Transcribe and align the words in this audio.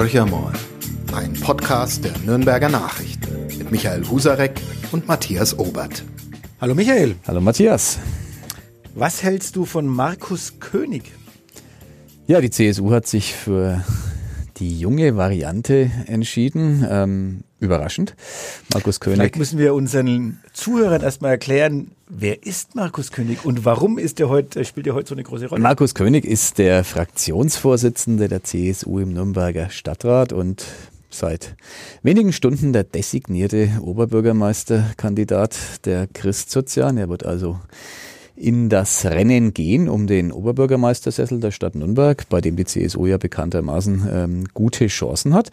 Horcher 0.00 0.24
mal, 0.24 0.54
ein 1.12 1.34
Podcast 1.34 2.02
der 2.02 2.16
Nürnberger 2.24 2.70
Nachrichten 2.70 3.48
mit 3.58 3.70
Michael 3.70 4.08
Husarek 4.08 4.58
und 4.92 5.06
Matthias 5.06 5.58
Obert. 5.58 6.04
Hallo 6.58 6.74
Michael. 6.74 7.16
Hallo 7.26 7.42
Matthias. 7.42 7.98
Was 8.94 9.22
hältst 9.22 9.56
du 9.56 9.66
von 9.66 9.86
Markus 9.86 10.58
König? 10.58 11.02
Ja, 12.26 12.40
die 12.40 12.48
CSU 12.48 12.92
hat 12.92 13.06
sich 13.06 13.34
für 13.34 13.84
die 14.60 14.78
junge 14.78 15.16
Variante 15.16 15.90
entschieden. 16.06 16.86
Ähm, 16.88 17.40
überraschend. 17.60 18.16
Markus 18.72 19.00
König. 19.00 19.18
Vielleicht 19.18 19.36
müssen 19.36 19.58
wir 19.58 19.74
unseren 19.74 20.40
Zuhörern 20.52 21.02
erstmal 21.02 21.32
erklären, 21.32 21.92
wer 22.08 22.44
ist 22.44 22.74
Markus 22.74 23.12
König 23.12 23.44
und 23.44 23.64
warum 23.64 23.98
ist 23.98 24.18
er 24.18 24.28
heute, 24.28 24.64
spielt 24.64 24.86
er 24.86 24.94
heute 24.94 25.08
so 25.08 25.14
eine 25.14 25.22
große 25.22 25.46
Rolle? 25.46 25.60
Markus 25.60 25.94
König 25.94 26.24
ist 26.24 26.58
der 26.58 26.84
Fraktionsvorsitzende 26.84 28.28
der 28.28 28.42
CSU 28.42 28.98
im 28.98 29.12
Nürnberger 29.12 29.70
Stadtrat 29.70 30.32
und 30.32 30.64
seit 31.10 31.54
wenigen 32.02 32.32
Stunden 32.32 32.72
der 32.72 32.84
designierte 32.84 33.70
Oberbürgermeisterkandidat 33.82 35.84
der 35.84 36.06
Christsozialen. 36.06 36.96
Er 36.96 37.08
wird 37.08 37.26
also 37.26 37.60
in 38.40 38.70
das 38.70 39.04
Rennen 39.04 39.52
gehen 39.52 39.88
um 39.88 40.06
den 40.06 40.32
Oberbürgermeistersessel 40.32 41.40
der 41.40 41.50
Stadt 41.50 41.74
Nürnberg, 41.74 42.28
bei 42.28 42.40
dem 42.40 42.56
die 42.56 42.64
CSU 42.64 43.06
ja 43.06 43.18
bekanntermaßen 43.18 44.08
ähm, 44.10 44.44
gute 44.54 44.86
Chancen 44.86 45.34
hat, 45.34 45.50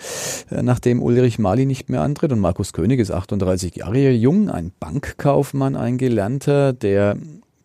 äh, 0.50 0.64
nachdem 0.64 1.04
Ulrich 1.04 1.38
Mali 1.38 1.66
nicht 1.66 1.90
mehr 1.90 2.02
antritt. 2.02 2.32
Und 2.32 2.40
Markus 2.40 2.72
König 2.72 3.00
ist 3.00 3.12
38 3.12 3.76
Jahre 3.76 4.12
jung, 4.12 4.50
ein 4.50 4.72
Bankkaufmann, 4.80 5.76
ein 5.76 5.98
Gelernter, 5.98 6.72
der 6.72 7.18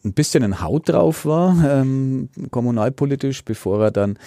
ein 0.05 0.13
bisschen 0.15 0.43
ein 0.43 0.61
Haut 0.61 0.89
drauf 0.89 1.25
war, 1.25 1.57
ähm, 1.65 2.29
kommunalpolitisch, 2.51 3.45
bevor 3.45 3.83
er 3.85 3.91
dann 3.91 4.19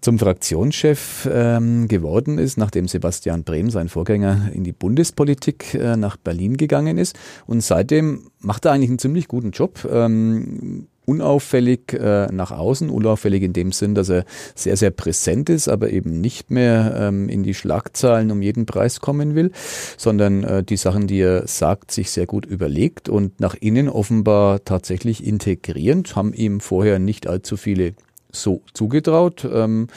zum 0.00 0.18
Fraktionschef 0.18 1.28
ähm, 1.30 1.88
geworden 1.88 2.38
ist, 2.38 2.56
nachdem 2.56 2.86
Sebastian 2.88 3.44
Brehm, 3.44 3.70
sein 3.70 3.88
Vorgänger, 3.88 4.50
in 4.52 4.64
die 4.64 4.72
Bundespolitik 4.72 5.74
äh, 5.74 5.96
nach 5.96 6.16
Berlin 6.16 6.56
gegangen 6.56 6.98
ist. 6.98 7.18
Und 7.46 7.62
seitdem 7.62 8.30
macht 8.40 8.64
er 8.64 8.72
eigentlich 8.72 8.90
einen 8.90 8.98
ziemlich 8.98 9.28
guten 9.28 9.50
Job. 9.50 9.86
Ähm, 9.90 10.86
unauffällig 11.06 11.94
äh, 11.94 12.26
nach 12.26 12.50
außen, 12.50 12.90
unauffällig 12.90 13.42
in 13.42 13.52
dem 13.52 13.72
Sinn, 13.72 13.94
dass 13.94 14.10
er 14.10 14.24
sehr, 14.54 14.76
sehr 14.76 14.90
präsent 14.90 15.48
ist, 15.48 15.68
aber 15.68 15.90
eben 15.90 16.20
nicht 16.20 16.50
mehr 16.50 16.94
ähm, 16.98 17.28
in 17.28 17.42
die 17.42 17.54
Schlagzeilen 17.54 18.30
um 18.30 18.42
jeden 18.42 18.66
Preis 18.66 19.00
kommen 19.00 19.34
will, 19.34 19.52
sondern 19.96 20.44
äh, 20.44 20.62
die 20.62 20.76
Sachen, 20.76 21.06
die 21.06 21.20
er 21.20 21.46
sagt, 21.46 21.90
sich 21.90 22.10
sehr 22.10 22.26
gut 22.26 22.44
überlegt 22.44 23.08
und 23.08 23.40
nach 23.40 23.54
innen 23.54 23.88
offenbar 23.88 24.64
tatsächlich 24.64 25.24
integrierend, 25.24 26.16
haben 26.16 26.34
ihm 26.34 26.60
vorher 26.60 26.98
nicht 26.98 27.26
allzu 27.26 27.56
viele 27.56 27.94
so 28.32 28.62
zugetraut. 28.74 29.48
Ähm, 29.50 29.88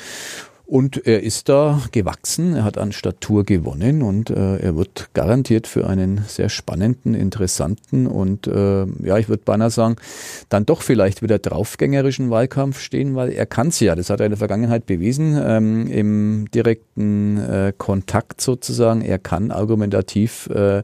und 0.70 1.08
er 1.08 1.24
ist 1.24 1.50
da 1.50 1.82
gewachsen, 1.92 2.56
er 2.56 2.64
hat 2.64 2.78
an 2.78 2.92
Statur 2.92 3.44
gewonnen 3.44 4.04
und 4.04 4.30
äh, 4.30 4.58
er 4.58 4.76
wird 4.76 5.10
garantiert 5.16 5.66
für 5.66 5.88
einen 5.88 6.24
sehr 6.28 6.50
spannenden, 6.50 7.16
interessanten 7.16 8.06
und 8.06 8.46
äh, 8.46 8.86
ja, 9.04 9.18
ich 9.18 9.30
würde 9.30 9.42
beinahe 9.44 9.72
sagen, 9.72 9.96
dann 10.50 10.68
doch 10.68 10.84
vielleicht 10.84 11.24
wieder 11.24 11.40
draufgängerischen 11.40 12.30
Wahlkampf 12.30 12.80
stehen, 12.80 13.16
weil 13.16 13.32
er 13.32 13.48
kann 13.48 13.70
es 13.70 13.80
ja, 13.80 13.96
das 13.96 14.12
hat 14.12 14.20
er 14.20 14.28
in 14.28 14.32
der 14.32 14.38
Vergangenheit 14.38 14.86
bewiesen, 14.86 15.42
ähm, 15.44 15.88
im 15.88 16.52
direkten 16.54 17.38
äh, 17.38 17.74
Kontakt 17.76 18.40
sozusagen. 18.40 19.02
Er 19.02 19.18
kann 19.18 19.50
argumentativ 19.50 20.48
äh, 20.52 20.84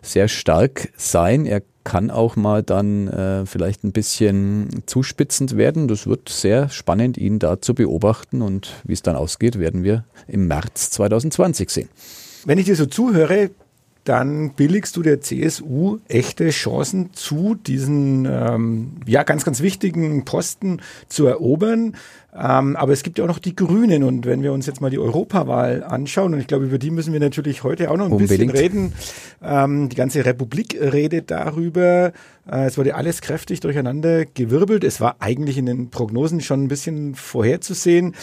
sehr 0.00 0.28
stark 0.28 0.88
sein, 0.96 1.44
er 1.44 1.60
kann 1.86 2.10
auch 2.10 2.34
mal 2.34 2.64
dann 2.64 3.06
äh, 3.06 3.46
vielleicht 3.46 3.84
ein 3.84 3.92
bisschen 3.92 4.82
zuspitzend 4.86 5.56
werden. 5.56 5.86
Das 5.86 6.08
wird 6.08 6.28
sehr 6.28 6.68
spannend, 6.68 7.16
ihn 7.16 7.38
da 7.38 7.60
zu 7.60 7.74
beobachten 7.74 8.42
und 8.42 8.72
wie 8.84 8.92
es 8.92 9.02
dann 9.02 9.14
ausgeht, 9.14 9.60
werden 9.60 9.84
wir 9.84 10.04
im 10.26 10.48
März 10.48 10.90
2020 10.90 11.70
sehen. 11.70 11.88
Wenn 12.44 12.58
ich 12.58 12.64
dir 12.64 12.74
so 12.74 12.86
zuhöre, 12.86 13.50
dann 14.02 14.54
billigst 14.54 14.96
du 14.96 15.02
der 15.02 15.20
CSU 15.20 15.98
echte 16.08 16.50
Chancen 16.50 17.12
zu, 17.12 17.54
diesen 17.54 18.26
ähm, 18.28 19.00
ja 19.06 19.22
ganz, 19.22 19.44
ganz 19.44 19.60
wichtigen 19.60 20.24
Posten 20.24 20.80
zu 21.08 21.26
erobern. 21.26 21.96
Ähm, 22.38 22.76
aber 22.76 22.92
es 22.92 23.02
gibt 23.02 23.18
ja 23.18 23.24
auch 23.24 23.28
noch 23.28 23.38
die 23.38 23.56
Grünen 23.56 24.02
und 24.02 24.26
wenn 24.26 24.42
wir 24.42 24.52
uns 24.52 24.66
jetzt 24.66 24.80
mal 24.80 24.90
die 24.90 24.98
Europawahl 24.98 25.82
anschauen, 25.82 26.34
und 26.34 26.40
ich 26.40 26.46
glaube, 26.46 26.66
über 26.66 26.78
die 26.78 26.90
müssen 26.90 27.12
wir 27.12 27.20
natürlich 27.20 27.64
heute 27.64 27.90
auch 27.90 27.96
noch 27.96 28.06
ein 28.06 28.12
Unbedingt. 28.12 28.52
bisschen 28.52 28.72
reden. 28.72 28.92
Ähm, 29.42 29.88
die 29.88 29.96
ganze 29.96 30.24
Republik 30.24 30.78
redet 30.80 31.30
darüber. 31.30 32.12
Äh, 32.50 32.66
es 32.66 32.76
wurde 32.76 32.94
alles 32.94 33.22
kräftig 33.22 33.60
durcheinander 33.60 34.26
gewirbelt. 34.26 34.84
Es 34.84 35.00
war 35.00 35.16
eigentlich 35.20 35.56
in 35.56 35.66
den 35.66 35.90
Prognosen 35.90 36.40
schon 36.40 36.64
ein 36.64 36.68
bisschen 36.68 37.14
vorherzusehen. 37.14 38.14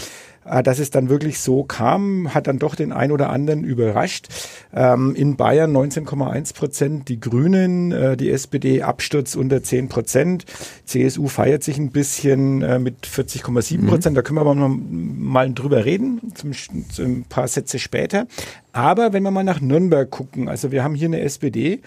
Äh, 0.46 0.64
dass 0.64 0.80
es 0.80 0.90
dann 0.90 1.10
wirklich 1.10 1.40
so 1.40 1.64
kam, 1.64 2.34
hat 2.34 2.48
dann 2.48 2.60
doch 2.60 2.76
den 2.76 2.92
ein 2.92 3.12
oder 3.12 3.30
anderen 3.30 3.64
überrascht. 3.64 4.28
Ähm, 4.74 5.16
in 5.16 5.36
Bayern 5.36 5.76
19,1 5.76 6.54
Prozent, 6.54 7.10
die 7.10 7.20
Grünen, 7.20 7.92
äh, 7.92 8.18
die 8.18 8.30
SPD 8.30 8.82
Absturz 8.82 9.36
unter 9.36 9.64
10 9.64 9.90
Prozent, 9.90 10.46
CSU 10.86 11.28
feiert 11.28 11.64
sich 11.64 11.78
ein 11.78 11.92
bisschen 11.92 12.62
äh, 12.62 12.80
mit 12.80 13.06
40,7 13.06 13.88
Prozent. 13.88 14.14
Mhm. 14.14 14.16
Da 14.16 14.22
können 14.22 14.38
wir 14.38 14.42
aber 14.42 14.56
noch 14.56 14.70
mal 14.70 15.54
drüber 15.54 15.86
reden, 15.86 16.34
zum, 16.36 16.52
zum 16.54 17.06
ein 17.06 17.26
paar 17.28 17.48
Sätze 17.48 17.80
später. 17.80 18.28
Aber 18.72 19.14
wenn 19.14 19.24
wir 19.24 19.32
mal 19.32 19.44
nach 19.44 19.62
Nürnberg 19.62 20.10
gucken, 20.10 20.50
also 20.50 20.72
wir 20.72 20.84
haben 20.84 20.96
hier 20.96 21.08
eine 21.08 21.22
SPD, 21.22 21.82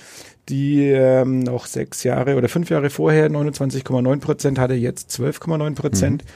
die 0.49 0.85
ähm, 0.85 1.41
noch 1.41 1.67
sechs 1.67 2.05
Jahre 2.05 2.37
oder 2.37 2.49
fünf 2.49 2.71
Jahre 2.71 2.91
vorher 2.91 3.29
29,9 3.29 4.21
Prozent 4.21 4.59
hatte, 4.59 4.75
jetzt 4.75 5.11
12,9 5.11 5.75
Prozent. 5.75 6.25
Mhm. 6.25 6.29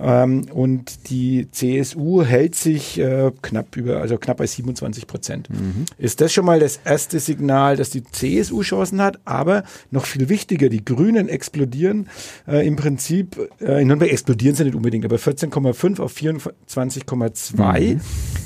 Ähm, 0.00 0.46
und 0.52 1.10
die 1.10 1.48
CSU 1.50 2.22
hält 2.22 2.54
sich 2.54 2.98
äh, 2.98 3.30
knapp 3.42 3.76
über, 3.76 4.00
also 4.00 4.16
knapp 4.16 4.38
bei 4.38 4.46
27 4.46 5.06
Prozent. 5.06 5.50
Mhm. 5.50 5.84
Ist 5.98 6.20
das 6.20 6.32
schon 6.32 6.44
mal 6.44 6.60
das 6.60 6.80
erste 6.84 7.20
Signal, 7.20 7.76
dass 7.76 7.90
die 7.90 8.02
CSU 8.02 8.62
Chancen 8.62 9.00
hat? 9.02 9.20
Aber 9.24 9.64
noch 9.90 10.06
viel 10.06 10.28
wichtiger, 10.28 10.68
die 10.68 10.84
Grünen 10.84 11.28
explodieren 11.28 12.08
äh, 12.48 12.66
im 12.66 12.76
Prinzip, 12.76 13.36
äh, 13.60 13.82
in 13.82 13.88
Nürnberg 13.88 14.10
explodieren 14.10 14.56
sie 14.56 14.64
nicht 14.64 14.74
unbedingt, 14.74 15.04
aber 15.04 15.16
14,5 15.16 16.00
auf 16.00 16.14
24,2. 16.16 17.94
Mhm. 17.94 18.00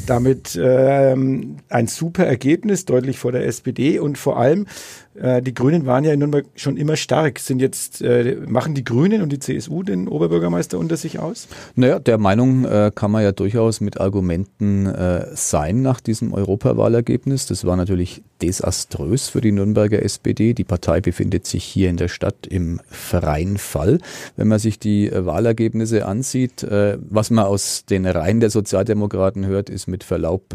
Damit 0.06 0.59
ähm, 0.62 1.56
ein 1.69 1.86
super 1.86 2.26
Ergebnis, 2.26 2.84
deutlich 2.84 3.19
vor 3.19 3.32
der 3.32 3.47
SPD 3.47 3.98
und 3.98 4.19
vor 4.19 4.38
allem 4.38 4.66
äh, 5.15 5.43
die 5.43 5.55
Grünen 5.55 5.87
waren 5.87 6.05
ja 6.05 6.13
in 6.13 6.19
Nürnberg 6.19 6.47
schon 6.57 6.77
immer 6.77 6.97
stark. 6.97 7.39
Sind 7.39 7.61
jetzt, 7.61 8.03
äh, 8.03 8.37
machen 8.47 8.75
die 8.75 8.85
Grünen 8.85 9.23
und 9.23 9.31
die 9.31 9.39
CSU 9.39 9.83
den 9.83 10.09
Oberbürgermeister 10.09 10.79
unter 10.79 10.97
sich 10.97 11.19
aus? 11.19 11.47
Naja, 11.77 11.99
der 11.99 12.19
Meinung 12.19 12.65
äh, 12.65 12.91
kann 12.95 13.11
man 13.11 13.23
ja 13.23 13.33
durchaus 13.33 13.81
mit 13.81 14.01
Argumenten 14.01 14.87
äh, 14.87 15.27
sein 15.35 15.83
nach 15.83 16.01
diesem 16.01 16.33
Europawahlergebnis. 16.33 17.47
Das 17.47 17.65
war 17.65 17.77
natürlich 17.77 18.23
desaströs 18.43 19.29
für 19.29 19.41
die 19.41 19.53
Nürnberger 19.53 20.03
SPD. 20.03 20.53
Die 20.53 20.65
Partei 20.65 21.01
befindet 21.01 21.47
sich 21.47 21.65
hier 21.65 21.91
in 21.91 21.97
der 21.97 22.09
Stadt 22.09 22.47
im 22.49 22.81
freien 22.89 23.57
Fall. 23.59 23.99
Wenn 24.37 24.49
man 24.49 24.59
sich 24.59 24.79
die 24.79 25.09
äh, 25.09 25.25
Wahlergebnisse 25.25 26.07
ansieht, 26.07 26.65
was 26.65 27.31
man 27.31 27.45
aus 27.45 27.85
den 27.85 28.07
Reihen 28.07 28.41
der 28.41 28.51
Sozialdemokraten 28.51 29.47
hört, 29.47 29.71
ist 29.71 29.87
mit 29.87 30.05
Verlaub 30.05 30.55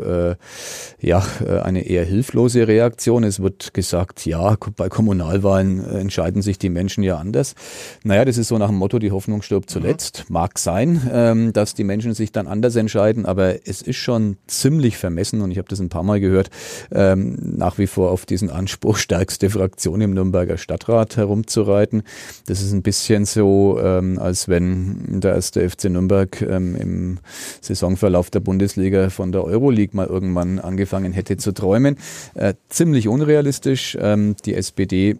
ja 0.99 1.23
eine 1.63 1.85
eher 1.87 2.03
hilflose 2.03 2.67
Reaktion. 2.67 3.23
Es 3.23 3.41
wird 3.41 3.73
gesagt, 3.73 4.25
ja, 4.25 4.48
bei 4.57 4.89
Kommunalwahlen 4.89 5.83
äh, 5.83 5.99
entscheiden 5.99 6.41
sich 6.41 6.57
die 6.57 6.69
Menschen 6.69 7.03
ja 7.03 7.17
anders. 7.17 7.55
Naja, 8.03 8.25
das 8.25 8.37
ist 8.37 8.47
so 8.47 8.57
nach 8.57 8.67
dem 8.67 8.77
Motto, 8.77 8.99
die 8.99 9.11
Hoffnung 9.11 9.41
stirbt 9.41 9.69
zuletzt. 9.69 10.25
Mhm. 10.27 10.33
Mag 10.33 10.59
sein, 10.59 11.09
ähm, 11.11 11.53
dass 11.53 11.73
die 11.73 11.83
Menschen 11.83 12.13
sich 12.13 12.31
dann 12.31 12.47
anders 12.47 12.75
entscheiden, 12.75 13.25
aber 13.25 13.67
es 13.67 13.81
ist 13.81 13.97
schon 13.97 14.37
ziemlich 14.47 14.97
vermessen 14.97 15.41
und 15.41 15.51
ich 15.51 15.57
habe 15.57 15.67
das 15.67 15.79
ein 15.79 15.89
paar 15.89 16.03
Mal 16.03 16.19
gehört, 16.19 16.49
ähm, 16.91 17.37
nach 17.39 17.77
wie 17.77 17.87
vor 17.87 18.11
auf 18.11 18.25
diesen 18.25 18.49
Anspruch, 18.49 18.97
stärkste 18.97 19.49
Fraktion 19.49 20.01
im 20.01 20.13
Nürnberger 20.13 20.57
Stadtrat 20.57 21.17
herumzureiten. 21.17 22.03
Das 22.47 22.61
ist 22.61 22.73
ein 22.73 22.81
bisschen 22.81 23.25
so, 23.25 23.79
ähm, 23.81 24.19
als 24.19 24.47
wenn 24.47 25.19
der 25.19 25.33
erste 25.35 25.67
FC 25.67 25.85
Nürnberg 25.85 26.41
ähm, 26.41 26.75
im 26.75 27.19
Saisonverlauf 27.61 28.29
der 28.29 28.39
Bundesliga 28.39 29.09
von 29.09 29.31
der 29.31 29.43
Euroleague 29.43 29.95
mal 29.95 30.07
irgendwann 30.07 30.59
angefangen 30.59 31.13
hätte 31.13 31.37
zu 31.37 31.51
träumen. 31.53 31.97
Äh, 32.35 32.53
ziemlich 32.69 33.07
unrealistisch. 33.07 33.97
Ähm, 33.99 34.35
die 34.41 34.55
SPD 34.55 35.17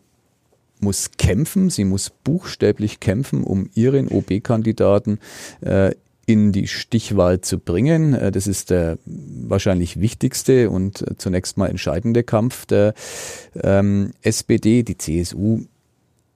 muss 0.80 1.12
kämpfen, 1.18 1.70
sie 1.70 1.84
muss 1.84 2.10
buchstäblich 2.10 3.00
kämpfen, 3.00 3.44
um 3.44 3.70
ihren 3.76 4.08
OB-Kandidaten 4.08 5.20
äh, 5.62 5.92
in 6.26 6.52
die 6.52 6.68
Stichwahl 6.68 7.42
zu 7.42 7.58
bringen. 7.58 8.14
Äh, 8.14 8.32
das 8.32 8.48
ist 8.48 8.70
der 8.70 8.98
wahrscheinlich 9.06 10.00
wichtigste 10.00 10.70
und 10.70 11.02
äh, 11.02 11.18
zunächst 11.18 11.58
mal 11.58 11.68
entscheidende 11.68 12.24
Kampf 12.24 12.66
der 12.66 12.94
ähm, 13.62 14.12
SPD. 14.22 14.84
Die 14.84 14.98
CSU 14.98 15.62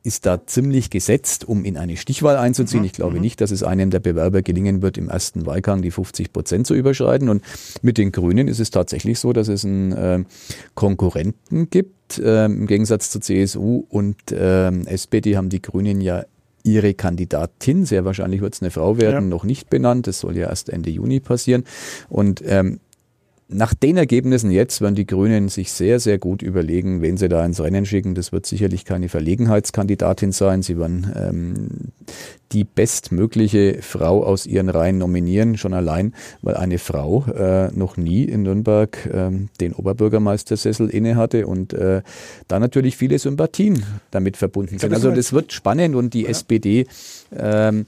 ist 0.03 0.25
da 0.25 0.45
ziemlich 0.45 0.89
gesetzt, 0.89 1.45
um 1.45 1.63
in 1.63 1.77
eine 1.77 1.95
Stichwahl 1.95 2.35
einzuziehen. 2.35 2.81
Mhm. 2.81 2.85
Ich 2.85 2.93
glaube 2.93 3.15
mhm. 3.15 3.21
nicht, 3.21 3.39
dass 3.39 3.51
es 3.51 3.63
einem 3.63 3.89
der 3.89 3.99
Bewerber 3.99 4.41
gelingen 4.41 4.81
wird, 4.81 4.97
im 4.97 5.09
ersten 5.09 5.45
Wahlgang 5.45 5.81
die 5.81 5.91
50 5.91 6.33
Prozent 6.33 6.67
zu 6.67 6.75
überschreiten. 6.75 7.29
Und 7.29 7.41
mit 7.81 7.97
den 7.97 8.11
Grünen 8.11 8.49
ist 8.49 8.59
es 8.59 8.69
tatsächlich 8.69 9.19
so, 9.19 9.31
dass 9.31 9.47
es 9.47 9.63
einen 9.63 9.91
äh, 9.93 10.23
Konkurrenten 10.75 11.69
gibt. 11.69 12.19
Äh, 12.19 12.45
Im 12.45 12.67
Gegensatz 12.67 13.09
zur 13.11 13.21
CSU 13.21 13.85
und 13.89 14.31
äh, 14.31 14.69
SPD 14.85 15.37
haben 15.37 15.49
die 15.49 15.61
Grünen 15.61 16.01
ja 16.01 16.25
ihre 16.63 16.93
Kandidatin, 16.93 17.85
sehr 17.85 18.05
wahrscheinlich 18.05 18.41
wird 18.41 18.53
es 18.53 18.61
eine 18.61 18.71
Frau 18.71 18.97
werden, 18.97 19.25
ja. 19.25 19.29
noch 19.29 19.43
nicht 19.43 19.69
benannt. 19.69 20.07
Das 20.07 20.19
soll 20.19 20.37
ja 20.37 20.47
erst 20.49 20.69
Ende 20.69 20.89
Juni 20.89 21.19
passieren. 21.19 21.65
Und 22.09 22.41
ähm, 22.45 22.79
nach 23.47 23.73
den 23.73 23.97
Ergebnissen 23.97 24.51
jetzt 24.51 24.81
werden 24.81 24.95
die 24.95 25.05
Grünen 25.05 25.49
sich 25.49 25.71
sehr, 25.71 25.99
sehr 25.99 26.17
gut 26.17 26.41
überlegen, 26.41 27.01
wen 27.01 27.17
sie 27.17 27.29
da 27.29 27.45
ins 27.45 27.59
Rennen 27.59 27.85
schicken. 27.85 28.15
Das 28.15 28.31
wird 28.31 28.45
sicherlich 28.45 28.85
keine 28.85 29.09
Verlegenheitskandidatin 29.09 30.31
sein. 30.31 30.61
Sie 30.61 30.77
werden 30.79 31.11
ähm, 31.15 31.67
die 32.51 32.63
bestmögliche 32.63 33.79
Frau 33.81 34.23
aus 34.23 34.45
ihren 34.45 34.69
Reihen 34.69 34.97
nominieren, 34.97 35.57
schon 35.57 35.73
allein, 35.73 36.13
weil 36.41 36.55
eine 36.55 36.77
Frau 36.77 37.25
äh, 37.25 37.71
noch 37.73 37.97
nie 37.97 38.23
in 38.23 38.43
Nürnberg 38.43 39.05
äh, 39.05 39.31
den 39.59 39.73
Oberbürgermeistersessel 39.73 40.89
innehatte 40.89 41.47
und 41.47 41.73
äh, 41.73 42.01
da 42.47 42.59
natürlich 42.59 42.95
viele 42.95 43.19
Sympathien 43.19 43.83
damit 44.11 44.37
verbunden 44.37 44.79
sind. 44.79 44.93
Also 44.93 45.11
das 45.11 45.33
wird 45.33 45.51
spannend 45.51 45.95
und 45.95 46.13
die 46.13 46.23
ja. 46.23 46.29
SPD 46.29 46.85
ähm, 47.35 47.85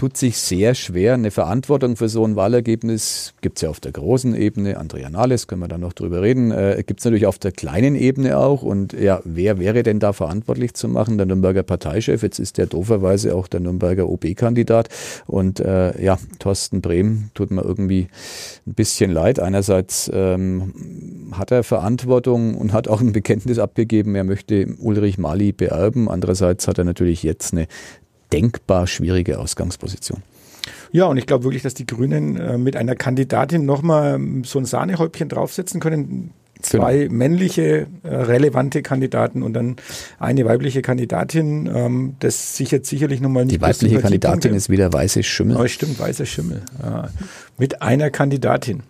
tut 0.00 0.16
sich 0.16 0.38
sehr 0.38 0.74
schwer. 0.74 1.12
Eine 1.12 1.30
Verantwortung 1.30 1.94
für 1.94 2.08
so 2.08 2.24
ein 2.24 2.34
Wahlergebnis 2.34 3.34
gibt 3.42 3.58
es 3.58 3.62
ja 3.62 3.68
auf 3.68 3.80
der 3.80 3.92
großen 3.92 4.34
Ebene. 4.34 4.78
Andrea 4.78 5.10
Nahles, 5.10 5.46
können 5.46 5.60
wir 5.60 5.68
da 5.68 5.76
noch 5.76 5.92
drüber 5.92 6.22
reden. 6.22 6.52
Äh, 6.52 6.82
gibt 6.86 7.00
es 7.00 7.04
natürlich 7.04 7.26
auf 7.26 7.38
der 7.38 7.52
kleinen 7.52 7.94
Ebene 7.94 8.38
auch. 8.38 8.62
Und 8.62 8.94
ja, 8.94 9.20
wer 9.24 9.58
wäre 9.58 9.82
denn 9.82 10.00
da 10.00 10.14
verantwortlich 10.14 10.72
zu 10.72 10.88
machen? 10.88 11.18
Der 11.18 11.26
Nürnberger 11.26 11.64
Parteichef. 11.64 12.22
Jetzt 12.22 12.38
ist 12.38 12.56
der 12.56 12.64
dooferweise 12.64 13.34
auch 13.34 13.46
der 13.46 13.60
Nürnberger 13.60 14.08
OB-Kandidat. 14.08 14.88
Und 15.26 15.60
äh, 15.60 16.02
ja, 16.02 16.16
Thorsten 16.38 16.80
Brehm 16.80 17.28
tut 17.34 17.50
mir 17.50 17.62
irgendwie 17.62 18.08
ein 18.66 18.72
bisschen 18.72 19.10
leid. 19.10 19.38
Einerseits 19.38 20.10
ähm, 20.14 21.28
hat 21.32 21.50
er 21.50 21.62
Verantwortung 21.62 22.54
und 22.54 22.72
hat 22.72 22.88
auch 22.88 23.02
ein 23.02 23.12
Bekenntnis 23.12 23.58
abgegeben, 23.58 24.14
er 24.14 24.24
möchte 24.24 24.66
Ulrich 24.78 25.18
Mali 25.18 25.52
beerben. 25.52 26.08
Andererseits 26.08 26.68
hat 26.68 26.78
er 26.78 26.84
natürlich 26.84 27.22
jetzt 27.22 27.52
eine 27.52 27.66
denkbar 28.32 28.86
schwierige 28.86 29.38
Ausgangsposition. 29.38 30.22
Ja, 30.92 31.06
und 31.06 31.16
ich 31.16 31.26
glaube 31.26 31.44
wirklich, 31.44 31.62
dass 31.62 31.74
die 31.74 31.86
Grünen 31.86 32.36
äh, 32.36 32.58
mit 32.58 32.76
einer 32.76 32.96
Kandidatin 32.96 33.64
nochmal 33.64 34.14
ähm, 34.14 34.44
so 34.44 34.58
ein 34.58 34.64
Sahnehäubchen 34.64 35.28
draufsetzen 35.28 35.80
können. 35.80 36.32
Zwei 36.62 36.98
genau. 37.04 37.14
männliche, 37.14 37.86
äh, 38.02 38.08
relevante 38.08 38.82
Kandidaten 38.82 39.42
und 39.42 39.54
dann 39.54 39.76
eine 40.18 40.44
weibliche 40.44 40.82
Kandidatin. 40.82 41.70
Ähm, 41.72 42.16
das 42.18 42.56
sichert 42.56 42.84
sicherlich 42.84 43.20
nochmal 43.20 43.46
nicht. 43.46 43.56
Die 43.56 43.62
weibliche 43.62 43.98
Kandidatin 43.98 44.54
ist 44.54 44.68
wieder 44.68 44.92
weiße 44.92 45.22
Schimmel. 45.22 45.56
Oh, 45.56 45.66
stimmt, 45.66 45.98
weiße 45.98 46.26
Schimmel. 46.26 46.62
Ja. 46.82 47.08
Mit 47.56 47.80
einer 47.80 48.10
Kandidatin. 48.10 48.82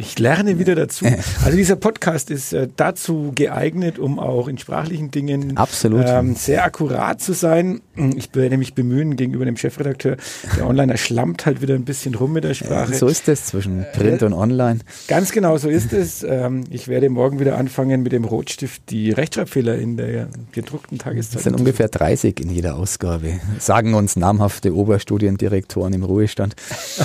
Ich 0.00 0.18
lerne 0.18 0.58
wieder 0.58 0.74
dazu. 0.74 1.04
Also 1.44 1.56
dieser 1.56 1.76
Podcast 1.76 2.30
ist 2.30 2.52
äh, 2.52 2.68
dazu 2.76 3.32
geeignet, 3.34 3.98
um 3.98 4.18
auch 4.18 4.46
in 4.46 4.56
sprachlichen 4.58 5.10
Dingen 5.10 5.56
Absolut. 5.56 6.04
Ähm, 6.06 6.36
sehr 6.36 6.64
akkurat 6.64 7.20
zu 7.20 7.32
sein. 7.32 7.80
Ich 8.16 8.34
werde 8.34 8.56
mich 8.58 8.74
bemühen 8.74 9.16
gegenüber 9.16 9.44
dem 9.44 9.56
Chefredakteur. 9.56 10.16
Der 10.56 10.66
Onliner 10.66 10.96
schlammt 10.96 11.46
halt 11.46 11.60
wieder 11.62 11.74
ein 11.74 11.84
bisschen 11.84 12.14
rum 12.14 12.32
mit 12.32 12.44
der 12.44 12.54
Sprache. 12.54 12.94
so 12.94 13.08
ist 13.08 13.28
es 13.28 13.46
zwischen 13.46 13.84
Print 13.92 14.22
äh, 14.22 14.26
und 14.26 14.34
Online. 14.34 14.80
Ganz 15.08 15.32
genau 15.32 15.58
so 15.58 15.68
ist 15.68 15.92
es. 15.92 16.22
Ähm, 16.22 16.64
ich 16.70 16.86
werde 16.86 17.08
morgen 17.08 17.40
wieder 17.40 17.58
anfangen, 17.58 18.02
mit 18.02 18.12
dem 18.12 18.24
Rotstift 18.24 18.82
die 18.90 19.10
Rechtschreibfehler 19.10 19.76
in 19.76 19.96
der 19.96 20.28
gedruckten 20.52 20.98
Tageszeit. 20.98 21.36
Das 21.36 21.42
sind 21.44 21.58
ungefähr 21.58 21.88
30 21.88 22.40
in 22.40 22.50
jeder 22.50 22.76
Ausgabe. 22.76 23.40
Sagen 23.58 23.94
uns 23.94 24.16
namhafte 24.16 24.74
Oberstudiendirektoren 24.74 25.92
im 25.92 26.04
Ruhestand. 26.04 26.54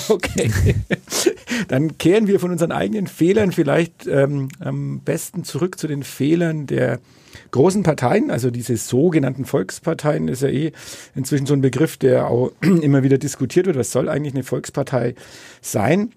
Okay. 0.09 0.51
Dann 1.67 1.97
kehren 1.97 2.27
wir 2.27 2.39
von 2.39 2.51
unseren 2.51 2.71
eigenen 2.83 3.07
Fehlern 3.07 3.51
vielleicht 3.51 4.07
ähm, 4.07 4.49
am 4.59 4.99
besten 4.99 5.43
zurück 5.43 5.79
zu 5.79 5.87
den 5.87 6.03
Fehlern 6.03 6.67
der 6.67 6.99
großen 7.51 7.83
Parteien, 7.83 8.31
also 8.31 8.51
diese 8.51 8.77
sogenannten 8.77 9.45
Volksparteien 9.45 10.27
ist 10.27 10.41
ja 10.41 10.49
eh 10.49 10.71
inzwischen 11.15 11.45
so 11.45 11.53
ein 11.53 11.61
Begriff, 11.61 11.97
der 11.97 12.27
auch 12.27 12.51
immer 12.61 13.03
wieder 13.03 13.17
diskutiert 13.17 13.65
wird. 13.65 13.77
Was 13.77 13.91
soll 13.91 14.09
eigentlich 14.09 14.33
eine 14.33 14.43
Volkspartei 14.43 15.15
sein? 15.61 16.11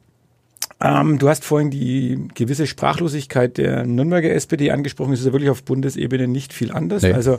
Ähm, 0.79 1.19
du 1.19 1.29
hast 1.29 1.45
vorhin 1.45 1.71
die 1.71 2.29
gewisse 2.35 2.67
Sprachlosigkeit 2.67 3.57
der 3.57 3.87
Nürnberger 3.87 4.31
SPD 4.31 4.71
angesprochen. 4.71 5.15
Es 5.15 5.21
ist 5.21 5.27
ja 5.27 5.33
wirklich 5.33 5.49
auf 5.49 5.63
Bundesebene 5.63 6.29
nicht 6.29 6.53
viel 6.53 6.71
anders. 6.71 7.03
Nee. 7.03 7.13
Also 7.13 7.39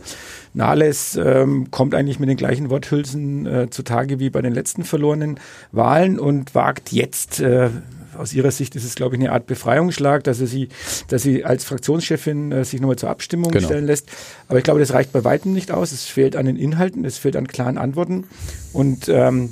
Nahles 0.56 1.20
ähm, 1.24 1.70
kommt 1.70 1.94
eigentlich 1.94 2.20
mit 2.20 2.30
den 2.30 2.38
gleichen 2.38 2.72
Worthülsen 2.72 3.46
äh, 3.46 3.70
zutage 3.70 4.20
wie 4.20 4.32
bei 4.32 4.42
den 4.42 4.54
letzten 4.54 4.84
verlorenen 4.84 5.40
Wahlen 5.72 6.18
und 6.18 6.56
wagt 6.56 6.92
jetzt 6.92 7.40
äh, 7.40 7.70
aus 8.18 8.34
Ihrer 8.34 8.52
Sicht 8.52 8.76
ist 8.76 8.84
es, 8.84 8.96
glaube 8.96 9.16
ich, 9.16 9.22
eine 9.22 9.32
Art 9.32 9.48
Befreiungsschlag, 9.48 10.24
dass 10.24 10.38
sie, 10.40 10.70
dass 11.08 11.24
sie 11.24 11.46
als 11.46 11.64
Fraktionschefin 11.66 12.52
äh, 12.52 12.66
sich 12.66 12.82
nochmal 12.82 12.98
zur 12.98 13.10
Abstimmung 13.10 13.52
genau. 13.52 13.66
stellen 13.66 13.86
lässt. 13.86 14.10
Aber 14.48 14.58
ich 14.58 14.64
glaube, 14.64 14.80
das 14.80 14.94
reicht 14.94 15.12
bei 15.12 15.24
weitem 15.24 15.54
nicht 15.54 15.72
aus. 15.72 15.92
Es 15.92 16.06
fehlt 16.06 16.36
an 16.36 16.46
den 16.46 16.58
Inhalten, 16.58 17.06
es 17.06 17.18
fehlt 17.18 17.36
an 17.36 17.48
klaren 17.48 17.78
Antworten. 17.78 18.26
Und 18.74 19.10
ähm, 19.10 19.52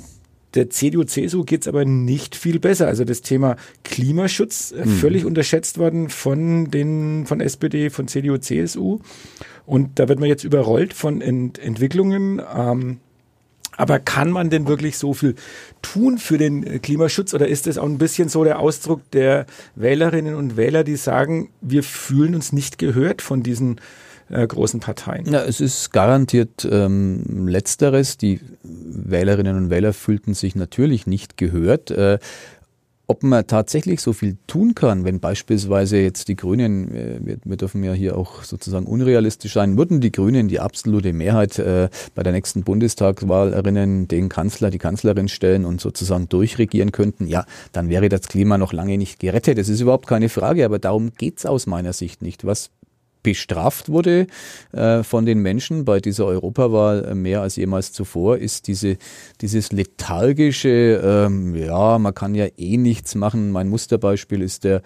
der 0.54 0.70
CDU, 0.70 1.04
CSU 1.04 1.44
geht 1.44 1.62
es 1.62 1.68
aber 1.68 1.84
nicht 1.84 2.34
viel 2.34 2.58
besser. 2.58 2.86
Also 2.86 3.04
das 3.04 3.20
Thema 3.20 3.56
Klimaschutz 3.84 4.72
äh, 4.72 4.86
mhm. 4.86 4.90
völlig 4.90 5.24
unterschätzt 5.24 5.78
worden 5.78 6.08
von 6.08 6.70
den 6.70 7.26
von 7.26 7.40
SPD, 7.40 7.90
von 7.90 8.08
CDU, 8.08 8.38
CSU. 8.38 9.00
Und 9.66 9.98
da 9.98 10.08
wird 10.08 10.18
man 10.18 10.28
jetzt 10.28 10.44
überrollt 10.44 10.94
von 10.94 11.20
Ent 11.20 11.58
Entwicklungen. 11.58 12.40
Ähm, 12.54 12.98
aber 13.76 13.98
kann 13.98 14.30
man 14.30 14.50
denn 14.50 14.66
wirklich 14.66 14.98
so 14.98 15.14
viel 15.14 15.34
tun 15.82 16.18
für 16.18 16.38
den 16.38 16.62
äh, 16.62 16.78
Klimaschutz 16.78 17.34
oder 17.34 17.48
ist 17.48 17.66
das 17.66 17.78
auch 17.78 17.84
ein 17.84 17.98
bisschen 17.98 18.28
so 18.28 18.44
der 18.44 18.58
Ausdruck 18.58 19.10
der 19.12 19.46
Wählerinnen 19.74 20.34
und 20.34 20.56
Wähler, 20.56 20.84
die 20.84 20.96
sagen, 20.96 21.50
wir 21.60 21.82
fühlen 21.82 22.34
uns 22.34 22.52
nicht 22.52 22.78
gehört 22.78 23.22
von 23.22 23.42
diesen 23.42 23.80
äh, 24.28 24.46
großen 24.46 24.80
Parteien? 24.80 25.26
Ja, 25.26 25.44
es 25.44 25.60
ist 25.60 25.92
garantiert 25.92 26.66
ähm, 26.70 27.46
letzteres. 27.46 28.16
Die 28.16 28.40
Wählerinnen 28.62 29.56
und 29.56 29.70
Wähler 29.70 29.92
fühlten 29.92 30.34
sich 30.34 30.56
natürlich 30.56 31.06
nicht 31.06 31.36
gehört. 31.36 31.90
Äh, 31.90 32.18
ob 33.08 33.22
man 33.22 33.46
tatsächlich 33.46 34.00
so 34.00 34.12
viel 34.12 34.36
tun 34.46 34.74
kann, 34.74 35.04
wenn 35.04 35.20
beispielsweise 35.20 35.98
jetzt 35.98 36.28
die 36.28 36.36
Grünen, 36.36 36.94
äh, 36.94 37.18
wir, 37.22 37.38
wir, 37.44 37.56
dürfen 37.56 37.84
ja 37.84 37.92
hier 37.92 38.16
auch 38.16 38.42
sozusagen 38.42 38.86
unrealistisch 38.86 39.54
sein, 39.54 39.76
würden 39.76 40.00
die 40.00 40.12
Grünen 40.12 40.48
die 40.48 40.60
absolute 40.60 41.12
Mehrheit 41.12 41.58
äh, 41.58 41.88
bei 42.14 42.22
der 42.22 42.32
nächsten 42.32 42.64
Bundestagswahl 42.64 43.52
erinnern, 43.52 44.08
den 44.08 44.28
Kanzler, 44.28 44.70
die 44.70 44.78
Kanzlerin 44.78 45.28
stellen 45.28 45.64
und 45.64 45.80
sozusagen 45.80 46.28
durchregieren 46.28 46.92
könnten, 46.92 47.26
ja, 47.26 47.44
dann 47.72 47.88
wäre 47.88 48.08
das 48.08 48.22
Klima 48.22 48.58
noch 48.58 48.72
lange 48.72 48.98
nicht 48.98 49.20
gerettet. 49.20 49.58
Das 49.58 49.68
ist 49.68 49.80
überhaupt 49.80 50.06
keine 50.06 50.28
Frage, 50.28 50.64
aber 50.64 50.78
darum 50.78 51.12
geht's 51.16 51.46
aus 51.46 51.66
meiner 51.66 51.92
Sicht 51.92 52.22
nicht. 52.22 52.44
Was 52.44 52.70
bestraft 53.26 53.88
wurde 53.88 54.28
äh, 54.70 55.02
von 55.02 55.26
den 55.26 55.40
Menschen 55.40 55.84
bei 55.84 55.98
dieser 55.98 56.26
Europawahl 56.26 57.06
äh, 57.06 57.14
mehr 57.16 57.40
als 57.40 57.56
jemals 57.56 57.90
zuvor, 57.90 58.38
ist 58.38 58.68
diese, 58.68 58.98
dieses 59.40 59.72
lethargische, 59.72 61.02
ähm, 61.02 61.56
ja, 61.56 61.98
man 61.98 62.14
kann 62.14 62.36
ja 62.36 62.46
eh 62.56 62.76
nichts 62.76 63.16
machen. 63.16 63.50
Mein 63.50 63.68
Musterbeispiel 63.68 64.42
ist 64.42 64.62
der, 64.62 64.80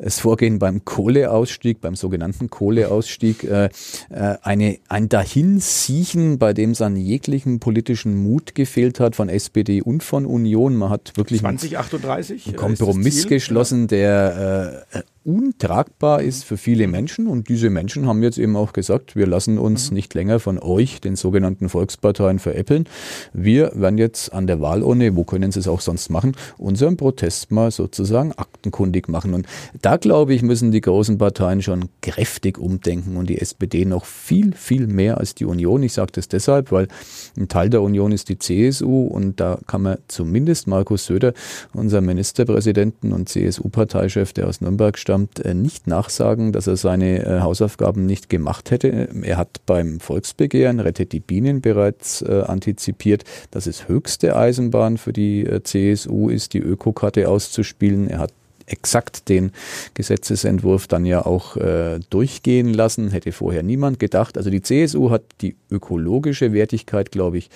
das 0.00 0.18
Vorgehen 0.18 0.58
beim 0.58 0.84
Kohleausstieg, 0.84 1.80
beim 1.80 1.94
sogenannten 1.94 2.50
Kohleausstieg, 2.50 3.44
äh, 3.44 3.66
äh, 4.10 4.38
eine, 4.42 4.78
ein 4.88 5.08
Dahinsiechen, 5.08 6.40
bei 6.40 6.52
dem 6.52 6.72
es 6.72 6.82
an 6.82 6.96
jeglichen 6.96 7.60
politischen 7.60 8.16
Mut 8.16 8.56
gefehlt 8.56 8.98
hat 8.98 9.14
von 9.14 9.28
SPD 9.28 9.82
und 9.82 10.02
von 10.02 10.26
Union. 10.26 10.74
Man 10.74 10.90
hat 10.90 11.12
wirklich 11.14 11.42
2038 11.42 12.48
einen 12.48 12.56
Kompromiss 12.56 13.28
geschlossen, 13.28 13.86
der 13.86 14.84
äh, 14.92 15.02
untragbar 15.24 16.22
ist 16.22 16.44
für 16.44 16.56
viele 16.56 16.86
Menschen. 16.86 17.26
Und 17.26 17.48
diese 17.48 17.70
Menschen 17.70 18.06
haben 18.06 18.22
jetzt 18.22 18.38
eben 18.38 18.56
auch 18.56 18.72
gesagt, 18.72 19.16
wir 19.16 19.26
lassen 19.26 19.58
uns 19.58 19.90
mhm. 19.90 19.94
nicht 19.94 20.14
länger 20.14 20.38
von 20.38 20.58
euch, 20.58 21.00
den 21.00 21.16
sogenannten 21.16 21.68
Volksparteien, 21.68 22.38
veräppeln. 22.38 22.84
Wir 23.32 23.72
werden 23.74 23.98
jetzt 23.98 24.32
an 24.32 24.46
der 24.46 24.60
Wahlurne, 24.60 25.16
wo 25.16 25.24
können 25.24 25.50
sie 25.50 25.60
es 25.60 25.68
auch 25.68 25.80
sonst 25.80 26.10
machen, 26.10 26.32
unseren 26.58 26.96
Protest 26.96 27.50
mal 27.50 27.70
sozusagen 27.70 28.32
aktenkundig 28.32 29.08
machen. 29.08 29.34
Und 29.34 29.46
da, 29.80 29.96
glaube 29.96 30.34
ich, 30.34 30.42
müssen 30.42 30.72
die 30.72 30.80
großen 30.80 31.18
Parteien 31.18 31.62
schon 31.62 31.88
kräftig 32.02 32.58
umdenken 32.58 33.16
und 33.16 33.30
die 33.30 33.40
SPD 33.40 33.84
noch 33.84 34.04
viel, 34.04 34.52
viel 34.52 34.86
mehr 34.86 35.18
als 35.18 35.34
die 35.34 35.46
Union. 35.46 35.82
Ich 35.82 35.94
sage 35.94 36.12
das 36.12 36.28
deshalb, 36.28 36.70
weil 36.70 36.88
ein 37.36 37.48
Teil 37.48 37.70
der 37.70 37.82
Union 37.82 38.12
ist 38.12 38.28
die 38.28 38.38
CSU 38.38 39.06
und 39.06 39.40
da 39.40 39.58
kann 39.66 39.82
man 39.82 39.98
zumindest 40.08 40.66
Markus 40.66 41.06
Söder, 41.06 41.32
unser 41.72 42.00
Ministerpräsidenten 42.00 43.12
und 43.12 43.28
CSU-Parteichef, 43.28 44.32
der 44.32 44.48
aus 44.48 44.60
Nürnberg 44.60 44.98
stammt, 44.98 45.13
insgesamt 45.14 45.44
äh, 45.44 45.54
nicht 45.54 45.86
nachsagen, 45.86 46.52
dass 46.52 46.66
er 46.66 46.76
seine 46.76 47.24
äh, 47.24 47.40
Hausaufgaben 47.40 48.06
nicht 48.06 48.28
gemacht 48.28 48.70
hätte. 48.70 49.08
Er 49.22 49.36
hat 49.36 49.60
beim 49.66 50.00
Volksbegehren 50.00 50.80
Rettet 50.80 51.12
die 51.12 51.20
Bienen 51.20 51.60
bereits 51.60 52.22
äh, 52.22 52.42
antizipiert, 52.46 53.24
dass 53.50 53.66
es 53.66 53.88
höchste 53.88 54.36
Eisenbahn 54.36 54.98
für 54.98 55.12
die 55.12 55.48
CSU 55.62 56.28
ist, 56.28 56.52
die 56.52 56.58
Ökokarte 56.58 57.28
auszuspielen. 57.28 58.08
Er 58.08 58.18
hat 58.18 58.32
exakt 58.66 59.28
den 59.28 59.52
Gesetzesentwurf 59.92 60.86
dann 60.86 61.04
ja 61.04 61.24
auch 61.24 61.56
äh, 61.56 62.00
durchgehen 62.10 62.72
lassen, 62.72 63.10
hätte 63.10 63.32
vorher 63.32 63.62
niemand 63.62 63.98
gedacht. 63.98 64.38
Also 64.38 64.50
die 64.50 64.62
CSU 64.62 65.10
hat 65.10 65.22
die 65.42 65.56
ökologische 65.70 66.52
Wertigkeit, 66.52 67.12
glaube 67.12 67.38
ich, 67.38 67.50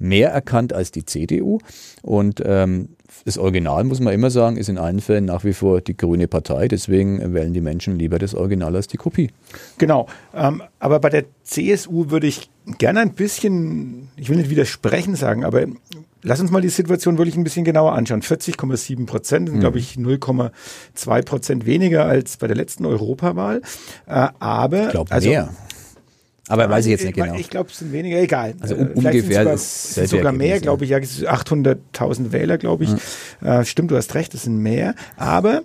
mehr 0.00 0.30
erkannt 0.30 0.72
als 0.72 0.90
die 0.90 1.04
CDU. 1.04 1.58
Und 2.02 2.42
ähm, 2.44 2.88
das 3.24 3.38
Original, 3.38 3.84
muss 3.84 4.00
man 4.00 4.14
immer 4.14 4.30
sagen, 4.30 4.56
ist 4.56 4.68
in 4.68 4.78
allen 4.78 5.00
Fällen 5.00 5.26
nach 5.26 5.44
wie 5.44 5.52
vor 5.52 5.80
die 5.80 5.96
grüne 5.96 6.26
Partei. 6.26 6.68
Deswegen 6.68 7.34
wählen 7.34 7.52
die 7.52 7.60
Menschen 7.60 7.98
lieber 7.98 8.18
das 8.18 8.34
Original 8.34 8.74
als 8.74 8.86
die 8.86 8.96
Kopie. 8.96 9.30
Genau. 9.78 10.06
Ähm, 10.34 10.62
aber 10.78 11.00
bei 11.00 11.10
der 11.10 11.24
CSU 11.44 12.10
würde 12.10 12.26
ich 12.26 12.50
gerne 12.78 13.00
ein 13.00 13.12
bisschen, 13.12 14.08
ich 14.16 14.28
will 14.28 14.36
nicht 14.36 14.50
widersprechen 14.50 15.16
sagen, 15.16 15.44
aber 15.44 15.66
lass 16.22 16.40
uns 16.40 16.50
mal 16.50 16.62
die 16.62 16.68
Situation 16.68 17.18
wirklich 17.18 17.36
ein 17.36 17.44
bisschen 17.44 17.64
genauer 17.64 17.92
anschauen. 17.92 18.22
40,7 18.22 19.06
Prozent 19.06 19.48
sind, 19.48 19.56
mhm. 19.56 19.60
glaube 19.60 19.78
ich, 19.78 19.94
0,2 19.94 21.22
Prozent 21.24 21.66
weniger 21.66 22.06
als 22.06 22.36
bei 22.36 22.46
der 22.46 22.56
letzten 22.56 22.86
Europawahl. 22.86 23.62
Äh, 24.06 24.28
aber. 24.38 24.86
Ich 24.86 24.90
glaube, 24.90 25.10
also, 25.10 25.28
mehr. 25.28 25.50
Aber 26.50 26.68
weiß 26.68 26.86
ich 26.86 26.90
jetzt 26.90 27.04
nicht 27.04 27.14
genau. 27.14 27.36
Ich 27.36 27.48
glaube, 27.48 27.70
es 27.70 27.78
sind 27.78 27.92
weniger, 27.92 28.20
egal. 28.20 28.54
Also 28.60 28.74
um, 28.74 28.88
ungefähr 28.88 29.22
sogar, 29.22 29.54
ist 29.54 29.94
sind 29.94 30.08
sogar 30.08 30.32
mehr, 30.32 30.58
glaube 30.58 30.84
ich. 30.84 30.90
Ja, 30.90 30.98
800.000 30.98 32.32
Wähler, 32.32 32.58
glaube 32.58 32.84
ich. 32.84 32.90
Mhm. 32.90 33.46
Äh, 33.46 33.64
stimmt, 33.64 33.92
du 33.92 33.96
hast 33.96 34.14
recht, 34.16 34.34
es 34.34 34.42
sind 34.42 34.58
mehr. 34.58 34.96
Aber 35.16 35.62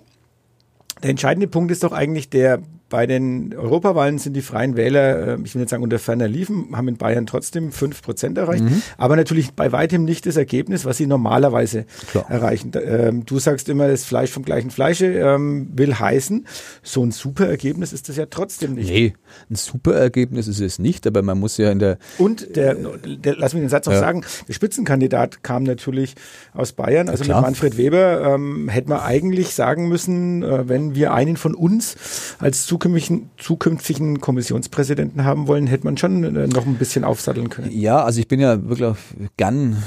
der 1.02 1.10
entscheidende 1.10 1.48
Punkt 1.48 1.72
ist 1.72 1.82
doch 1.82 1.92
eigentlich 1.92 2.30
der 2.30 2.60
bei 2.88 3.06
den 3.06 3.52
Europawahlen 3.52 4.18
sind 4.18 4.34
die 4.34 4.42
Freien 4.42 4.76
Wähler, 4.76 5.38
äh, 5.38 5.38
ich 5.42 5.54
will 5.54 5.60
nicht 5.60 5.70
sagen 5.70 5.82
unter 5.82 5.98
ferner 5.98 6.28
liefen, 6.28 6.76
haben 6.76 6.86
in 6.86 6.96
Bayern 6.96 7.26
trotzdem 7.26 7.72
fünf 7.72 8.02
Prozent 8.02 8.38
erreicht, 8.38 8.62
mhm. 8.62 8.82
aber 8.96 9.16
natürlich 9.16 9.54
bei 9.54 9.72
weitem 9.72 10.04
nicht 10.04 10.26
das 10.26 10.36
Ergebnis, 10.36 10.84
was 10.84 10.96
sie 10.96 11.06
normalerweise 11.06 11.86
Klar. 12.10 12.30
erreichen. 12.30 12.70
Ähm, 12.74 13.26
du 13.26 13.38
sagst 13.40 13.68
immer, 13.68 13.88
das 13.88 14.04
Fleisch 14.04 14.30
vom 14.30 14.44
gleichen 14.44 14.70
Fleische 14.70 15.06
ähm, 15.06 15.68
will 15.74 15.94
heißen, 15.94 16.46
so 16.82 17.02
ein 17.02 17.10
super 17.10 17.48
Ergebnis 17.48 17.92
ist 17.92 18.08
das 18.08 18.16
ja 18.16 18.26
trotzdem 18.26 18.74
nicht. 18.74 18.88
Nee, 18.88 19.14
ein 19.50 19.56
super 19.56 19.94
Ergebnis 19.94 20.46
ist 20.46 20.60
es 20.60 20.78
nicht, 20.78 21.06
aber 21.06 21.22
man 21.22 21.38
muss 21.38 21.56
ja 21.56 21.72
in 21.72 21.80
der... 21.80 21.98
Und 22.18 22.54
der, 22.54 22.74
der 22.74 23.36
lass 23.36 23.52
mich 23.52 23.62
den 23.62 23.68
Satz 23.68 23.86
noch 23.86 23.94
ja. 23.94 24.00
sagen, 24.00 24.24
der 24.46 24.52
Spitzenkandidat 24.52 25.42
kam 25.42 25.64
natürlich 25.64 26.14
aus 26.52 26.72
Bayern, 26.72 27.08
also 27.08 27.24
ja, 27.24 27.34
mit 27.34 27.42
Manfred 27.42 27.76
Weber 27.76 28.34
ähm, 28.34 28.68
hätte 28.68 28.88
man 28.88 29.00
eigentlich 29.00 29.54
sagen 29.54 29.88
müssen, 29.88 30.44
äh, 30.44 30.68
wenn 30.68 30.94
wir 30.94 31.12
einen 31.12 31.36
von 31.36 31.54
uns 31.54 31.96
als 32.38 32.66
zukünftigen, 32.76 33.30
zukünftigen 33.38 34.20
Kommissionspräsidenten 34.20 35.24
haben 35.24 35.46
wollen, 35.46 35.66
hätte 35.66 35.84
man 35.84 35.96
schon 35.96 36.24
äh, 36.24 36.46
noch 36.46 36.66
ein 36.66 36.74
bisschen 36.74 37.04
aufsatteln 37.04 37.48
können. 37.48 37.70
Ja, 37.70 38.04
also 38.04 38.20
ich 38.20 38.28
bin 38.28 38.40
ja 38.40 38.68
wirklich 38.68 38.94
gern 39.36 39.82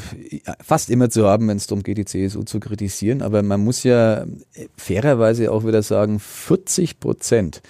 fast 0.64 0.90
immer 0.90 1.10
zu 1.10 1.28
haben, 1.28 1.48
wenn 1.48 1.58
es 1.58 1.68
darum 1.68 1.84
geht, 1.84 1.98
die 1.98 2.06
CSU 2.06 2.44
zu 2.44 2.60
kritisieren. 2.60 3.22
Aber 3.22 3.44
man 3.44 3.64
muss 3.64 3.84
ja 3.84 4.26
fairerweise 4.76 5.52
auch 5.52 5.66
wieder 5.66 5.84
sagen, 5.84 6.20
40 6.20 7.00
Prozent 7.00 7.62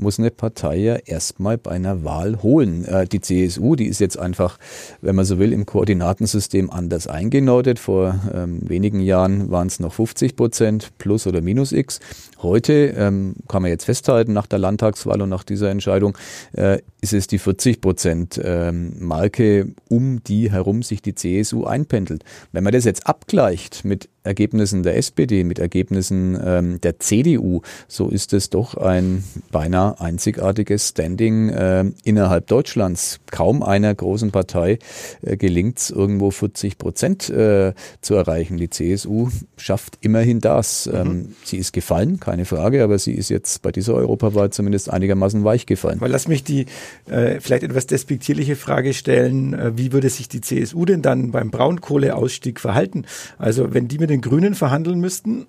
muss 0.00 0.18
eine 0.18 0.30
Partei 0.30 0.76
ja 0.76 0.94
erstmal 0.96 1.58
bei 1.58 1.72
einer 1.72 2.04
Wahl 2.04 2.42
holen. 2.42 2.84
Äh, 2.84 3.06
die 3.06 3.20
CSU, 3.20 3.76
die 3.76 3.86
ist 3.86 4.00
jetzt 4.00 4.18
einfach, 4.18 4.58
wenn 5.00 5.14
man 5.14 5.24
so 5.24 5.38
will, 5.38 5.52
im 5.52 5.66
Koordinatensystem 5.66 6.70
anders 6.70 7.06
eingenordet. 7.06 7.78
Vor 7.78 8.20
ähm, 8.34 8.60
wenigen 8.62 9.00
Jahren 9.00 9.50
waren 9.50 9.66
es 9.66 9.80
noch 9.80 9.92
50 9.92 10.36
Prozent 10.36 10.90
plus 10.98 11.26
oder 11.26 11.40
minus 11.40 11.72
X. 11.72 12.00
Heute 12.42 12.94
ähm, 12.96 13.34
kann 13.48 13.62
man 13.62 13.70
jetzt 13.70 13.84
festhalten, 13.84 14.32
nach 14.32 14.46
der 14.46 14.58
Landtagswahl 14.58 15.20
und 15.22 15.28
nach 15.28 15.44
dieser 15.44 15.70
Entscheidung, 15.70 16.16
äh, 16.52 16.78
ist 17.00 17.12
es 17.12 17.26
die 17.26 17.38
40 17.38 17.80
Prozent 17.80 18.40
ähm, 18.42 18.94
Marke, 18.98 19.74
um 19.88 20.22
die 20.24 20.50
herum 20.50 20.82
sich 20.82 21.02
die 21.02 21.14
CSU 21.14 21.64
einpendelt. 21.64 22.24
Wenn 22.52 22.64
man 22.64 22.72
das 22.72 22.84
jetzt 22.84 23.06
abgleicht 23.06 23.84
mit 23.84 24.08
Ergebnissen 24.22 24.82
der 24.82 24.96
SPD, 24.96 25.44
mit 25.44 25.58
Ergebnissen 25.58 26.38
ähm, 26.44 26.80
der 26.80 26.98
CDU, 26.98 27.62
so 27.88 28.08
ist 28.08 28.34
es 28.34 28.50
doch 28.50 28.74
ein 28.74 29.24
beinahe 29.50 29.98
einzigartiges 29.98 30.88
Standing 30.88 31.48
äh, 31.48 31.84
innerhalb 32.04 32.46
Deutschlands. 32.46 33.20
Kaum 33.30 33.62
einer 33.62 33.94
großen 33.94 34.30
Partei 34.30 34.78
äh, 35.22 35.36
gelingt 35.36 35.78
es, 35.78 35.90
irgendwo 35.90 36.30
40 36.30 36.76
Prozent 36.76 37.30
äh, 37.30 37.72
zu 38.02 38.14
erreichen. 38.14 38.58
Die 38.58 38.68
CSU 38.68 39.30
schafft 39.56 39.98
immerhin 40.02 40.40
das. 40.40 40.86
Mhm. 40.86 40.94
Ähm, 40.94 41.34
sie 41.44 41.56
ist 41.56 41.72
gefallen, 41.72 42.20
keine 42.20 42.44
Frage, 42.44 42.84
aber 42.84 42.98
sie 42.98 43.12
ist 43.12 43.30
jetzt 43.30 43.62
bei 43.62 43.72
dieser 43.72 43.94
Europawahl 43.94 44.50
zumindest 44.50 44.90
einigermaßen 44.90 45.44
weich 45.44 45.64
gefallen. 45.64 46.00
Weil 46.00 46.10
lass 46.10 46.28
mich 46.28 46.44
die 46.44 46.66
äh, 47.08 47.40
vielleicht 47.40 47.62
etwas 47.62 47.86
despektierliche 47.86 48.56
Frage 48.56 48.92
stellen, 48.92 49.54
äh, 49.54 49.78
wie 49.78 49.92
würde 49.92 50.10
sich 50.10 50.28
die 50.28 50.42
CSU 50.42 50.84
denn 50.84 51.00
dann 51.00 51.30
beim 51.30 51.50
Braunkohleausstieg 51.50 52.60
verhalten? 52.60 53.06
Also 53.38 53.72
wenn 53.72 53.88
die 53.88 53.98
mit 53.98 54.09
den 54.10 54.20
Grünen 54.20 54.54
verhandeln 54.54 55.00
müssten, 55.00 55.46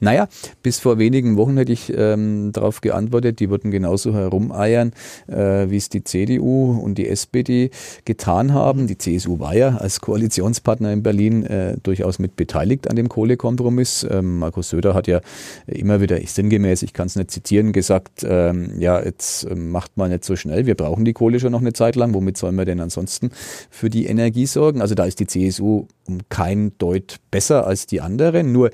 naja, 0.00 0.28
bis 0.62 0.80
vor 0.80 0.98
wenigen 0.98 1.36
Wochen 1.36 1.56
hätte 1.56 1.72
ich 1.72 1.92
ähm, 1.96 2.52
darauf 2.52 2.80
geantwortet, 2.80 3.40
die 3.40 3.50
würden 3.50 3.70
genauso 3.70 4.14
herumeiern, 4.14 4.92
äh, 5.26 5.68
wie 5.68 5.76
es 5.76 5.88
die 5.88 6.04
CDU 6.04 6.78
und 6.78 6.96
die 6.96 7.08
SPD 7.08 7.70
getan 8.04 8.52
haben. 8.52 8.86
Die 8.86 8.98
CSU 8.98 9.38
war 9.38 9.54
ja 9.54 9.76
als 9.76 10.00
Koalitionspartner 10.00 10.92
in 10.92 11.02
Berlin 11.02 11.44
äh, 11.44 11.76
durchaus 11.82 12.18
mit 12.18 12.36
beteiligt 12.36 12.88
an 12.88 12.96
dem 12.96 13.08
Kohlekompromiss. 13.08 14.06
Ähm, 14.10 14.38
Markus 14.38 14.70
Söder 14.70 14.94
hat 14.94 15.06
ja 15.06 15.20
immer 15.66 16.00
wieder, 16.00 16.20
ich 16.20 16.32
sinngemäß, 16.32 16.82
ich 16.82 16.92
kann 16.92 17.06
es 17.06 17.16
nicht 17.16 17.30
zitieren, 17.30 17.72
gesagt, 17.72 18.24
ähm, 18.28 18.78
ja, 18.78 19.02
jetzt 19.02 19.44
äh, 19.44 19.54
macht 19.54 19.96
mal 19.96 20.08
nicht 20.08 20.24
so 20.24 20.36
schnell, 20.36 20.66
wir 20.66 20.74
brauchen 20.74 21.04
die 21.04 21.12
Kohle 21.12 21.40
schon 21.40 21.52
noch 21.52 21.60
eine 21.60 21.72
Zeit 21.72 21.96
lang, 21.96 22.14
womit 22.14 22.36
sollen 22.36 22.56
wir 22.56 22.64
denn 22.64 22.80
ansonsten 22.80 23.30
für 23.70 23.90
die 23.90 24.06
Energie 24.06 24.46
sorgen? 24.46 24.80
Also 24.80 24.94
da 24.94 25.04
ist 25.04 25.20
die 25.20 25.26
CSU 25.26 25.86
um 26.06 26.18
kein 26.28 26.72
Deut 26.78 27.16
besser 27.30 27.66
als 27.66 27.86
die 27.86 28.00
anderen, 28.00 28.52
nur 28.52 28.70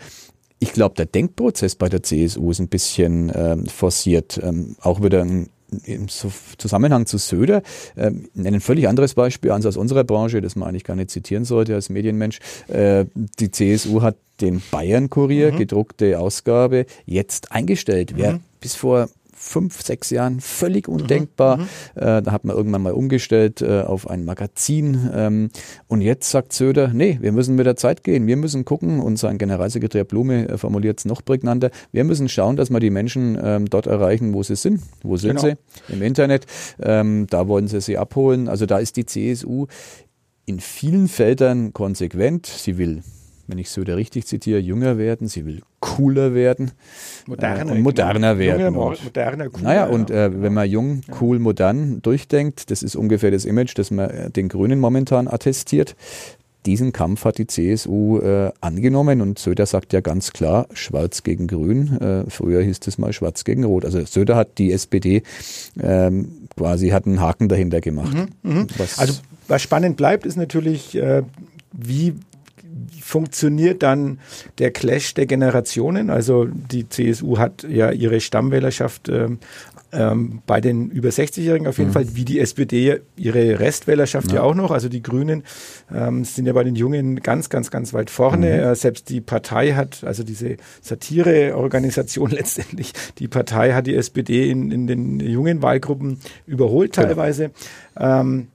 ich 0.61 0.73
glaube, 0.73 0.95
der 0.95 1.07
Denkprozess 1.07 1.75
bei 1.75 1.89
der 1.89 2.03
CSU 2.03 2.51
ist 2.51 2.61
ein 2.61 2.69
bisschen 2.69 3.33
ähm, 3.35 3.67
forciert. 3.67 4.39
Ähm, 4.43 4.77
auch 4.81 5.03
wieder 5.03 5.23
ein 5.23 5.49
im 5.85 6.09
Zusammenhang 6.09 7.07
zu 7.07 7.17
Söder, 7.17 7.63
äh, 7.95 8.11
ein 8.37 8.61
völlig 8.61 8.89
anderes 8.89 9.15
Beispiel 9.15 9.53
als 9.53 9.67
aus 9.67 9.77
unserer 9.77 10.05
Branche, 10.05 10.41
das 10.41 10.57
man 10.57 10.69
eigentlich 10.69 10.83
gar 10.83 10.97
nicht 10.97 11.11
zitieren 11.11 11.45
sollte 11.45 11.75
als 11.75 11.89
Medienmensch. 11.91 12.41
Äh, 12.69 13.07
die 13.15 13.51
CSU 13.51 14.03
hat 14.03 14.17
den 14.41 14.63
Bayern-Kurier, 14.71 15.53
mhm. 15.53 15.59
gedruckte 15.59 16.19
Ausgabe, 16.19 16.87
jetzt 17.07 17.53
eingestellt. 17.53 18.15
Wer 18.17 18.35
mhm. 18.35 18.41
bis 18.61 18.75
vor 18.75 19.09
fünf, 19.41 19.81
sechs 19.81 20.11
Jahren 20.11 20.41
völlig 20.41 20.87
mhm, 20.87 20.97
undenkbar. 20.97 21.57
Mhm, 21.57 21.63
äh, 21.95 22.23
da 22.23 22.31
hat 22.31 22.45
man 22.45 22.55
irgendwann 22.55 22.83
mal 22.83 22.93
umgestellt 22.93 23.63
äh, 23.63 23.81
auf 23.81 24.09
ein 24.09 24.27
Magazin. 24.27 25.11
Ähm, 25.15 25.51
und 25.89 26.03
jetzt 26.03 26.31
sagt 26.31 26.53
Söder, 26.53 26.89
nee, 26.93 27.19
wir 27.23 27.33
müssen 27.33 27.55
mit 27.55 27.65
der 27.65 27.77
Zeit 27.77 28.05
gehen. 28.05 28.27
Wir 28.27 28.37
müssen 28.37 28.67
gucken, 28.67 29.01
und 29.01 29.19
sein 29.19 29.39
Generalsekretär 29.39 30.05
Blume 30.05 30.47
äh, 30.47 30.59
formuliert 30.59 30.99
es 30.99 31.07
noch 31.07 31.25
prägnanter, 31.25 31.71
wir 31.91 32.05
müssen 32.05 32.29
schauen, 32.29 32.57
dass 32.57 32.69
wir 32.69 32.81
die 32.81 32.91
Menschen 32.91 33.39
ähm, 33.43 33.69
dort 33.69 33.87
erreichen, 33.87 34.35
wo 34.35 34.43
sie 34.43 34.57
sind. 34.57 34.83
Wo 35.03 35.17
sind 35.17 35.41
genau. 35.41 35.57
sie? 35.89 35.93
Im 35.93 36.03
Internet. 36.03 36.45
Ähm, 36.79 37.27
da 37.31 37.49
wollen 37.49 37.67
sie 37.67 37.81
sie 37.81 37.97
abholen. 37.97 38.47
Also 38.47 38.67
da 38.67 38.79
ist 38.79 38.97
die 38.97 39.07
CSU 39.07 39.67
in 40.45 40.61
vielen 40.61 41.09
Feldern 41.09 41.73
konsequent. 41.73 42.47
Sie 42.47 42.77
will 42.77 43.03
wenn 43.51 43.59
ich 43.59 43.71
Söder 43.71 43.97
richtig 43.97 44.27
zitiere, 44.27 44.61
jünger 44.61 44.97
werden, 44.97 45.29
sie 45.29 45.45
will 45.45 45.63
cooler 45.81 46.35
werden 46.35 46.73
moderner, 47.27 47.71
äh, 47.71 47.75
und 47.75 47.83
moderner 47.83 48.39
werden. 48.39 48.75
Junge, 48.75 48.79
und, 48.79 49.05
moderner, 49.05 49.49
cooler, 49.49 49.65
naja, 49.65 49.87
und 49.87 50.11
äh, 50.11 50.43
wenn 50.43 50.55
man 50.55 50.69
jung, 50.69 51.03
cool, 51.21 51.39
modern 51.39 52.01
durchdenkt, 52.03 52.71
das 52.71 52.83
ist 52.83 52.97
ungefähr 52.97 53.31
das 53.31 53.45
Image, 53.45 53.77
das 53.77 53.91
man 53.91 54.11
äh, 54.11 54.31
den 54.31 54.49
Grünen 54.49 54.79
momentan 54.79 55.29
attestiert. 55.29 55.97
Diesen 56.67 56.93
Kampf 56.93 57.25
hat 57.25 57.39
die 57.39 57.47
CSU 57.47 58.19
äh, 58.19 58.53
angenommen 58.61 59.23
und 59.23 59.39
Söder 59.39 59.65
sagt 59.65 59.95
ja 59.95 60.01
ganz 60.03 60.33
klar, 60.33 60.67
schwarz 60.75 61.23
gegen 61.23 61.47
grün. 61.47 61.99
Äh, 61.99 62.29
früher 62.29 62.61
hieß 62.63 62.81
es 62.87 62.99
mal 62.99 63.15
schwarz 63.15 63.45
gegen 63.45 63.65
rot. 63.65 63.87
Also 63.87 64.05
Söder 64.05 64.37
hat 64.37 64.59
die 64.59 64.71
SPD 64.71 65.23
ähm, 65.83 66.49
quasi 66.55 66.91
hat 66.91 67.07
einen 67.07 67.21
Haken 67.21 67.49
dahinter 67.49 67.81
gemacht. 67.81 68.15
Mhm, 68.15 68.29
mh. 68.43 68.67
was 68.77 68.99
also 68.99 69.15
was 69.49 69.63
spannend 69.63 69.97
bleibt, 69.97 70.27
ist 70.27 70.37
natürlich, 70.37 70.95
äh, 70.97 71.23
wie 71.73 72.15
funktioniert 73.01 73.83
dann 73.83 74.19
der 74.59 74.71
Clash 74.71 75.15
der 75.15 75.27
Generationen. 75.27 76.11
Also 76.11 76.47
die 76.47 76.89
CSU 76.89 77.39
hat 77.39 77.65
ja 77.69 77.91
ihre 77.91 78.21
Stammwählerschaft 78.21 79.09
ähm, 79.09 79.39
ähm, 79.93 80.43
bei 80.47 80.61
den 80.61 80.91
über 80.91 81.09
60-Jährigen 81.09 81.67
auf 81.67 81.79
jeden 81.79 81.91
mhm. 81.91 81.95
Fall, 81.95 82.15
wie 82.15 82.25
die 82.25 82.39
SPD 82.39 83.01
ihre 83.17 83.59
Restwählerschaft 83.59 84.29
ja, 84.29 84.37
ja 84.37 84.43
auch 84.43 84.55
noch. 84.55 84.71
Also 84.71 84.89
die 84.89 85.03
Grünen 85.03 85.45
ähm, 85.93 86.25
sind 86.25 86.47
ja 86.47 86.53
bei 86.53 86.65
den 86.65 86.77
Jungen 86.77 87.17
ganz, 87.17 87.49
ganz, 87.49 87.71
ganz 87.71 87.93
weit 87.93 88.11
vorne. 88.11 88.47
Mhm. 88.47 88.71
Äh, 88.71 88.75
selbst 88.77 89.09
die 89.09 89.21
Partei 89.21 89.73
hat, 89.73 90.05
also 90.05 90.23
diese 90.23 90.57
Satireorganisation 90.81 92.31
letztendlich, 92.31 92.93
die 93.19 93.29
Partei 93.29 93.73
hat 93.73 93.87
die 93.87 93.97
SPD 93.97 94.51
in, 94.51 94.71
in 94.71 94.87
den 94.87 95.21
jungen 95.21 95.63
Wahlgruppen 95.63 96.21
überholt 96.47 96.95
teilweise. 96.95 97.51
Ja. 97.99 98.21
Ähm, 98.21 98.49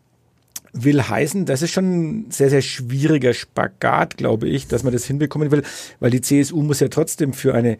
will 0.76 1.02
heißen, 1.02 1.46
das 1.46 1.62
ist 1.62 1.72
schon 1.72 1.86
ein 2.26 2.32
sehr, 2.32 2.50
sehr 2.50 2.62
schwieriger 2.62 3.34
Spagat, 3.34 4.18
glaube 4.18 4.48
ich, 4.48 4.68
dass 4.68 4.84
man 4.84 4.94
das 4.94 5.06
hinbekommen 5.06 5.50
will, 5.52 5.64
weil 6.00 6.12
die 6.12 6.22
CSU 6.22 6.62
muss 6.62 6.82
ja 6.82 6.90
trotzdem 6.90 7.34
für 7.34 7.54
eine 7.54 7.78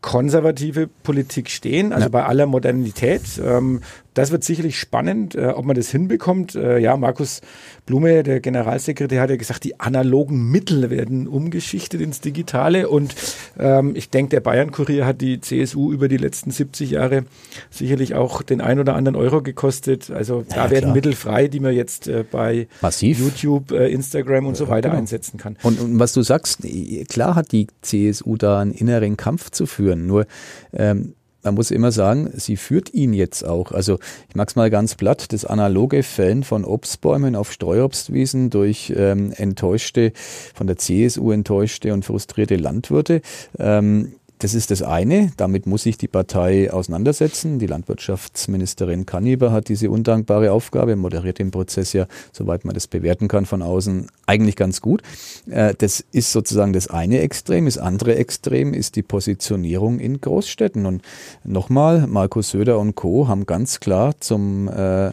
konservative 0.00 0.88
Politik 0.88 1.48
stehen, 1.48 1.92
also 1.92 2.06
ja. 2.06 2.08
bei 2.10 2.24
aller 2.24 2.46
Modernität. 2.46 3.22
Ähm, 3.42 3.80
das 4.14 4.30
wird 4.30 4.44
sicherlich 4.44 4.78
spannend, 4.78 5.34
äh, 5.34 5.46
ob 5.46 5.64
man 5.64 5.76
das 5.76 5.90
hinbekommt. 5.90 6.54
Äh, 6.54 6.78
ja, 6.78 6.96
Markus 6.96 7.40
Blume, 7.86 8.22
der 8.22 8.40
Generalsekretär, 8.40 9.20
hat 9.20 9.30
ja 9.30 9.36
gesagt, 9.36 9.64
die 9.64 9.80
analogen 9.80 10.50
Mittel 10.50 10.90
werden 10.90 11.26
umgeschichtet 11.26 12.00
ins 12.00 12.20
Digitale. 12.20 12.88
Und 12.88 13.14
ähm, 13.58 13.96
ich 13.96 14.10
denke, 14.10 14.30
der 14.30 14.40
Bayern-Kurier 14.40 15.06
hat 15.06 15.20
die 15.20 15.40
CSU 15.40 15.92
über 15.92 16.08
die 16.08 16.16
letzten 16.16 16.50
70 16.50 16.90
Jahre 16.90 17.24
sicherlich 17.70 18.14
auch 18.14 18.42
den 18.42 18.60
ein 18.60 18.78
oder 18.78 18.94
anderen 18.94 19.16
Euro 19.16 19.42
gekostet. 19.42 20.10
Also 20.10 20.44
da 20.48 20.64
ja, 20.64 20.70
werden 20.70 20.84
klar. 20.84 20.94
Mittel 20.94 21.14
frei, 21.14 21.48
die 21.48 21.60
man 21.60 21.74
jetzt 21.74 22.08
äh, 22.08 22.24
bei 22.30 22.68
Massiv. 22.80 23.18
YouTube, 23.18 23.72
äh, 23.72 23.88
Instagram 23.88 24.46
und 24.46 24.56
so 24.56 24.68
weiter 24.68 24.90
genau. 24.90 25.00
einsetzen 25.00 25.38
kann. 25.38 25.56
Und, 25.62 25.80
und, 25.80 25.98
was 25.98 26.12
du 26.12 26.22
sagst, 26.22 26.60
klar 27.08 27.34
hat 27.34 27.52
die 27.52 27.66
CSU 27.80 28.36
da 28.36 28.60
einen 28.60 28.72
inneren 28.72 29.16
Kampf 29.16 29.50
zu 29.50 29.66
führen. 29.66 30.06
Nur 30.06 30.26
ähm, 30.72 31.14
man 31.42 31.54
muss 31.54 31.70
immer 31.70 31.92
sagen, 31.92 32.30
sie 32.34 32.56
führt 32.56 32.94
ihn 32.94 33.12
jetzt 33.12 33.44
auch. 33.44 33.72
Also 33.72 33.98
ich 34.28 34.34
mag's 34.34 34.56
mal 34.56 34.70
ganz 34.70 34.94
platt, 34.94 35.32
das 35.32 35.44
analoge 35.44 36.02
Fällen 36.02 36.44
von 36.44 36.64
Obstbäumen 36.64 37.36
auf 37.36 37.52
Streuobstwiesen 37.52 38.50
durch 38.50 38.92
ähm, 38.96 39.32
enttäuschte, 39.36 40.12
von 40.54 40.66
der 40.66 40.76
CSU 40.76 41.32
enttäuschte 41.32 41.92
und 41.92 42.04
frustrierte 42.04 42.56
Landwirte. 42.56 43.22
Ähm, 43.58 44.14
das 44.42 44.54
ist 44.54 44.72
das 44.72 44.82
eine. 44.82 45.30
Damit 45.36 45.66
muss 45.66 45.84
sich 45.84 45.96
die 45.96 46.08
Partei 46.08 46.72
auseinandersetzen. 46.72 47.60
Die 47.60 47.68
Landwirtschaftsministerin 47.68 49.06
Kanniber 49.06 49.52
hat 49.52 49.68
diese 49.68 49.88
undankbare 49.88 50.50
Aufgabe, 50.50 50.96
moderiert 50.96 51.38
den 51.38 51.52
Prozess 51.52 51.92
ja, 51.92 52.06
soweit 52.32 52.64
man 52.64 52.74
das 52.74 52.88
bewerten 52.88 53.28
kann 53.28 53.46
von 53.46 53.62
außen, 53.62 54.08
eigentlich 54.26 54.56
ganz 54.56 54.80
gut. 54.80 55.02
Äh, 55.48 55.74
das 55.78 56.04
ist 56.10 56.32
sozusagen 56.32 56.72
das 56.72 56.88
eine 56.88 57.20
Extrem. 57.20 57.66
Das 57.66 57.78
andere 57.78 58.16
Extrem 58.16 58.74
ist 58.74 58.96
die 58.96 59.02
Positionierung 59.02 60.00
in 60.00 60.20
Großstädten. 60.20 60.86
Und 60.86 61.02
nochmal, 61.44 62.08
Markus 62.08 62.50
Söder 62.50 62.80
und 62.80 62.96
Co. 62.96 63.28
haben 63.28 63.46
ganz 63.46 63.78
klar 63.78 64.14
zum 64.18 64.66
äh, 64.68 65.12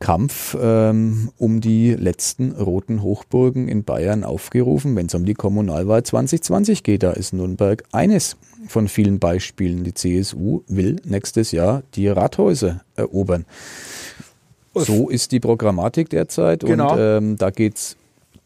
Kampf 0.00 0.56
ähm, 0.60 1.30
um 1.36 1.60
die 1.60 1.94
letzten 1.94 2.52
roten 2.52 3.02
Hochburgen 3.02 3.68
in 3.68 3.84
Bayern 3.84 4.24
aufgerufen, 4.24 4.96
wenn 4.96 5.06
es 5.06 5.14
um 5.14 5.26
die 5.26 5.34
Kommunalwahl 5.34 6.02
2020 6.02 6.82
geht. 6.82 7.02
Da 7.02 7.12
ist 7.12 7.34
Nürnberg 7.34 7.84
eines 7.92 8.36
von 8.66 8.88
vielen 8.88 9.18
Beispielen. 9.18 9.84
Die 9.84 9.94
CSU 9.94 10.62
will 10.66 10.96
nächstes 11.04 11.52
Jahr 11.52 11.82
die 11.94 12.08
Rathäuser 12.08 12.80
erobern. 12.96 13.44
So 14.74 15.10
ist 15.10 15.32
die 15.32 15.40
Programmatik 15.40 16.08
derzeit 16.10 16.60
genau. 16.60 16.92
und 16.92 16.98
ähm, 17.00 17.36
da 17.36 17.50
geht's 17.50 17.96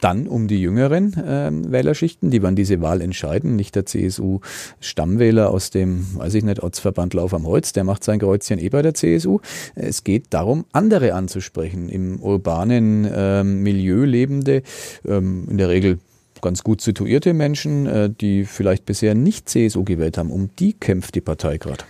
dann 0.04 0.28
um 0.28 0.48
die 0.48 0.60
jüngeren 0.60 1.16
ähm, 1.26 1.72
Wählerschichten, 1.72 2.30
die 2.30 2.42
werden 2.42 2.56
diese 2.56 2.82
Wahl 2.82 3.00
entscheiden, 3.00 3.56
nicht 3.56 3.74
der 3.74 3.86
CSU-Stammwähler 3.86 5.50
aus 5.50 5.70
dem, 5.70 6.06
weiß 6.18 6.34
ich 6.34 6.44
nicht, 6.44 6.62
Ortsverband 6.62 7.14
Lauf 7.14 7.32
am 7.32 7.46
Holz, 7.46 7.72
der 7.72 7.84
macht 7.84 8.04
sein 8.04 8.18
Kreuzchen 8.18 8.58
eh 8.58 8.68
bei 8.68 8.82
der 8.82 8.92
CSU. 8.92 9.40
Es 9.74 10.04
geht 10.04 10.26
darum, 10.28 10.66
andere 10.72 11.14
anzusprechen, 11.14 11.88
im 11.88 12.20
urbanen 12.20 13.10
ähm, 13.10 13.62
Milieu 13.62 14.04
lebende, 14.04 14.62
ähm, 15.06 15.46
in 15.48 15.56
der 15.56 15.70
Regel 15.70 15.98
ganz 16.42 16.62
gut 16.62 16.82
situierte 16.82 17.32
Menschen, 17.32 17.86
äh, 17.86 18.10
die 18.10 18.44
vielleicht 18.44 18.84
bisher 18.84 19.14
nicht 19.14 19.48
CSU 19.48 19.84
gewählt 19.84 20.18
haben. 20.18 20.30
Um 20.30 20.50
die 20.58 20.74
kämpft 20.74 21.14
die 21.14 21.22
Partei 21.22 21.56
gerade. 21.56 21.84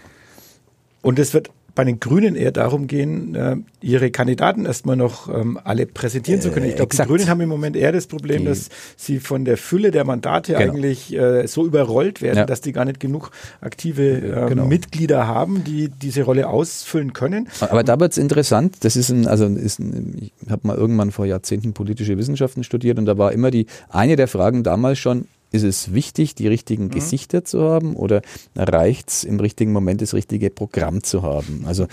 Und 1.03 1.19
es 1.19 1.35
wird 1.35 1.51
bei 1.75 1.85
den 1.85 1.99
Grünen 1.99 2.37
eher 2.37 2.53
darum 2.53 2.87
gehen, 2.87 3.35
äh, 3.35 3.57
ihre 3.81 4.11
Kandidaten 4.11 4.65
erstmal 4.65 4.97
noch 4.97 5.29
ähm, 5.29 5.59
alle 5.63 5.87
präsentieren 5.87 6.41
zu 6.41 6.51
können. 6.51 6.67
Ich 6.67 6.77
glaube, 6.77 6.95
die 6.95 7.03
Grünen 7.03 7.29
haben 7.29 7.41
im 7.41 7.49
Moment 7.49 7.77
eher 7.77 7.93
das 7.93 8.07
Problem, 8.07 8.41
die, 8.41 8.45
dass 8.47 8.69
sie 8.97 9.19
von 9.19 9.45
der 9.45 9.57
Fülle 9.57 9.91
der 9.91 10.05
Mandate 10.05 10.53
genau. 10.53 10.73
eigentlich 10.73 11.13
äh, 11.15 11.47
so 11.47 11.67
überrollt 11.67 12.23
werden, 12.23 12.39
ja. 12.39 12.47
dass 12.47 12.61
die 12.61 12.73
gar 12.73 12.85
nicht 12.85 13.01
genug 13.01 13.31
aktive 13.61 14.19
äh, 14.19 14.49
genau. 14.49 14.67
Mitglieder 14.67 15.27
haben, 15.27 15.65
die 15.65 15.89
diese 15.89 16.23
Rolle 16.23 16.49
ausfüllen 16.49 17.13
können. 17.13 17.49
Aber 17.61 17.83
da 17.83 17.99
wird 17.99 18.13
es 18.13 18.19
interessant. 18.19 18.77
Das 18.81 18.97
ist 18.97 19.11
ein, 19.11 19.27
also 19.27 19.47
ist 19.47 19.81
ein, 19.81 20.31
ich 20.43 20.51
habe 20.51 20.67
mal 20.67 20.77
irgendwann 20.77 21.11
vor 21.11 21.27
Jahrzehnten 21.27 21.73
politische 21.73 22.17
Wissenschaften 22.17 22.63
studiert 22.63 22.99
und 22.99 23.07
da 23.07 23.19
war 23.19 23.33
immer 23.33 23.51
die 23.51 23.67
eine 23.89 24.17
der 24.17 24.29
Fragen 24.29 24.63
damals 24.63 24.99
schon, 24.99 25.27
ist 25.55 25.63
es 25.63 25.95
wichtig, 25.95 26.35
die 26.35 26.49
richtigen 26.49 26.87
mhm. 26.87 26.91
Gesichter 26.91 27.45
zu 27.45 27.63
haben 27.63 27.95
oder 27.95 28.23
reicht 28.57 29.09
es 29.09 29.25
im 29.25 29.39
richtigen 29.39 29.73
Moment, 29.73 30.03
das 30.03 30.13
richtige 30.13 30.51
Programm 30.51 31.05
zu 31.05 31.23
haben? 31.23 31.65
Also, 31.67 31.87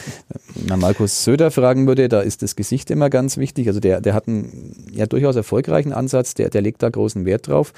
wenn 0.56 0.80
Markus 0.80 1.24
Söder 1.24 1.52
fragen 1.52 1.86
würde, 1.86 2.10
da 2.10 2.22
ist 2.22 2.42
das 2.42 2.56
Gesicht 2.56 2.90
immer 2.90 3.12
ganz 3.12 3.38
wichtig. 3.38 3.68
Also, 3.68 3.80
der, 3.80 4.02
der 4.02 4.16
hat 4.16 4.28
einen 4.28 4.74
ja 4.92 5.06
durchaus 5.06 5.36
erfolgreichen 5.36 5.94
Ansatz, 5.94 6.34
der, 6.34 6.50
der 6.50 6.62
legt 6.62 6.82
da 6.82 6.90
großen 6.90 7.24
Wert 7.26 7.48
drauf. 7.48 7.72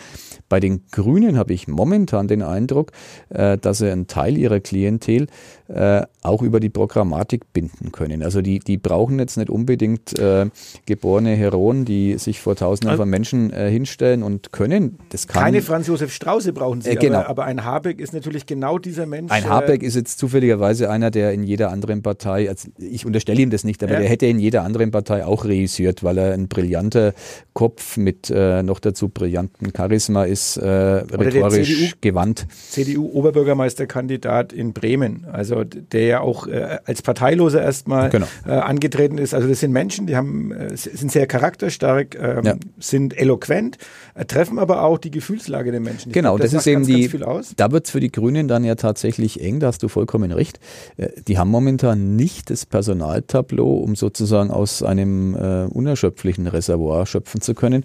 Bei 0.47 0.61
den 0.61 0.83
Grünen 0.91 1.37
habe 1.37 1.53
ich 1.53 1.67
momentan 1.67 2.29
den 2.29 2.41
Eindruck, 2.41 2.91
äh, 3.29 3.57
dass 3.57 3.81
er 3.81 3.91
einen 3.91 4.07
Teil 4.07 4.37
ihrer 4.37 4.61
Klientel 4.61 5.27
äh, 5.67 6.01
auch 6.21 6.41
über 6.41 6.59
die 6.59 6.69
Programmatik 6.69 7.53
binden 7.53 7.91
können. 7.91 8.21
Also, 8.21 8.41
die, 8.41 8.59
die 8.59 8.77
brauchen 8.77 9.17
jetzt 9.19 9.37
nicht 9.37 9.49
unbedingt 9.49 10.17
äh, 10.19 10.47
geborene 10.85 11.35
Heroen, 11.35 11.85
die 11.85 12.17
sich 12.17 12.41
vor 12.41 12.55
Tausenden 12.55 12.89
also, 12.89 13.03
von 13.03 13.09
Menschen 13.09 13.51
äh, 13.53 13.69
hinstellen 13.69 14.23
und 14.23 14.51
können. 14.51 14.97
Das 15.09 15.27
kann. 15.27 15.43
Keine 15.43 15.61
Franz 15.61 15.87
Josef 15.87 16.13
Strauße 16.13 16.51
brauchen 16.53 16.81
Sie, 16.81 16.89
äh, 16.89 16.95
genau. 16.95 17.19
aber, 17.19 17.29
aber, 17.29 17.45
ein 17.45 17.63
Habeck 17.63 17.99
ist 17.99 18.13
natürlich 18.13 18.45
genau 18.45 18.77
dieser 18.77 19.05
Mensch. 19.05 19.31
Ein 19.31 19.47
Habeck 19.49 19.83
äh, 19.83 19.85
ist 19.85 19.95
jetzt 19.95 20.19
zufälligerweise 20.19 20.89
einer, 20.89 21.11
der 21.11 21.31
in 21.33 21.43
jeder 21.43 21.71
anderen 21.71 22.01
Partei, 22.01 22.49
also 22.49 22.69
ich 22.77 23.05
unterstelle 23.05 23.41
ihm 23.41 23.49
das 23.49 23.63
nicht, 23.63 23.81
aber 23.83 23.93
ja. 23.93 23.99
der 23.99 24.09
hätte 24.09 24.25
in 24.25 24.39
jeder 24.39 24.63
anderen 24.63 24.91
Partei 24.91 25.25
auch 25.25 25.45
reüssiert, 25.45 26.03
weil 26.03 26.17
er 26.17 26.33
ein 26.33 26.47
brillanter 26.47 27.13
Kopf 27.53 27.97
mit 27.97 28.29
noch 28.29 28.79
dazu 28.79 29.09
brillanten 29.09 29.71
Charisma 29.75 30.23
ist, 30.23 30.57
rhetorisch 30.57 31.67
CDU, 31.67 31.91
gewandt. 32.01 32.47
CDU-Oberbürgermeisterkandidat 32.69 34.53
in 34.53 34.73
Bremen, 34.73 35.25
also 35.31 35.62
der 35.65 36.05
ja 36.05 36.19
auch 36.21 36.47
äh, 36.47 36.79
als 36.85 37.01
Parteiloser 37.01 37.61
erstmal 37.61 38.09
genau. 38.09 38.27
äh, 38.45 38.51
angetreten 38.51 39.17
ist. 39.17 39.33
Also 39.33 39.47
das 39.47 39.59
sind 39.59 39.71
Menschen, 39.71 40.07
die 40.07 40.15
haben, 40.15 40.51
äh, 40.51 40.75
sind 40.75 41.11
sehr 41.11 41.27
charakterstark, 41.27 42.15
ähm, 42.19 42.43
ja. 42.43 42.55
sind 42.79 43.17
eloquent, 43.17 43.77
äh, 44.15 44.25
treffen 44.25 44.59
aber 44.59 44.83
auch 44.83 44.97
die 44.97 45.11
Gefühlslage 45.11 45.71
der 45.71 45.79
Menschen. 45.79 46.09
Ich 46.09 46.13
genau, 46.13 46.35
glaub, 46.35 46.41
das, 46.41 46.51
das 46.51 46.61
ist 46.61 46.67
eben 46.67 46.85
ganz, 46.85 47.11
die, 47.11 47.17
ganz 47.17 47.55
da 47.55 47.71
wird 47.71 47.85
es 47.85 47.91
für 47.91 47.99
die 47.99 48.11
Grünen 48.11 48.47
dann 48.47 48.63
ja 48.63 48.75
tatsächlich 48.75 49.41
eng, 49.41 49.59
da 49.59 49.67
hast 49.67 49.83
du 49.83 49.87
vollkommen 49.87 50.31
recht. 50.31 50.59
Äh, 50.97 51.09
die 51.27 51.37
haben 51.37 51.49
momentan 51.49 52.15
nicht 52.15 52.49
das 52.49 52.65
Personaltableau, 52.65 53.77
um 53.77 53.95
sozusagen 53.95 54.51
aus 54.51 54.83
einem 54.83 55.35
äh, 55.35 55.65
unerschöpflichen 55.65 56.47
Reservoir 56.47 57.05
schöpfen 57.05 57.41
zu 57.41 57.53
können. 57.53 57.83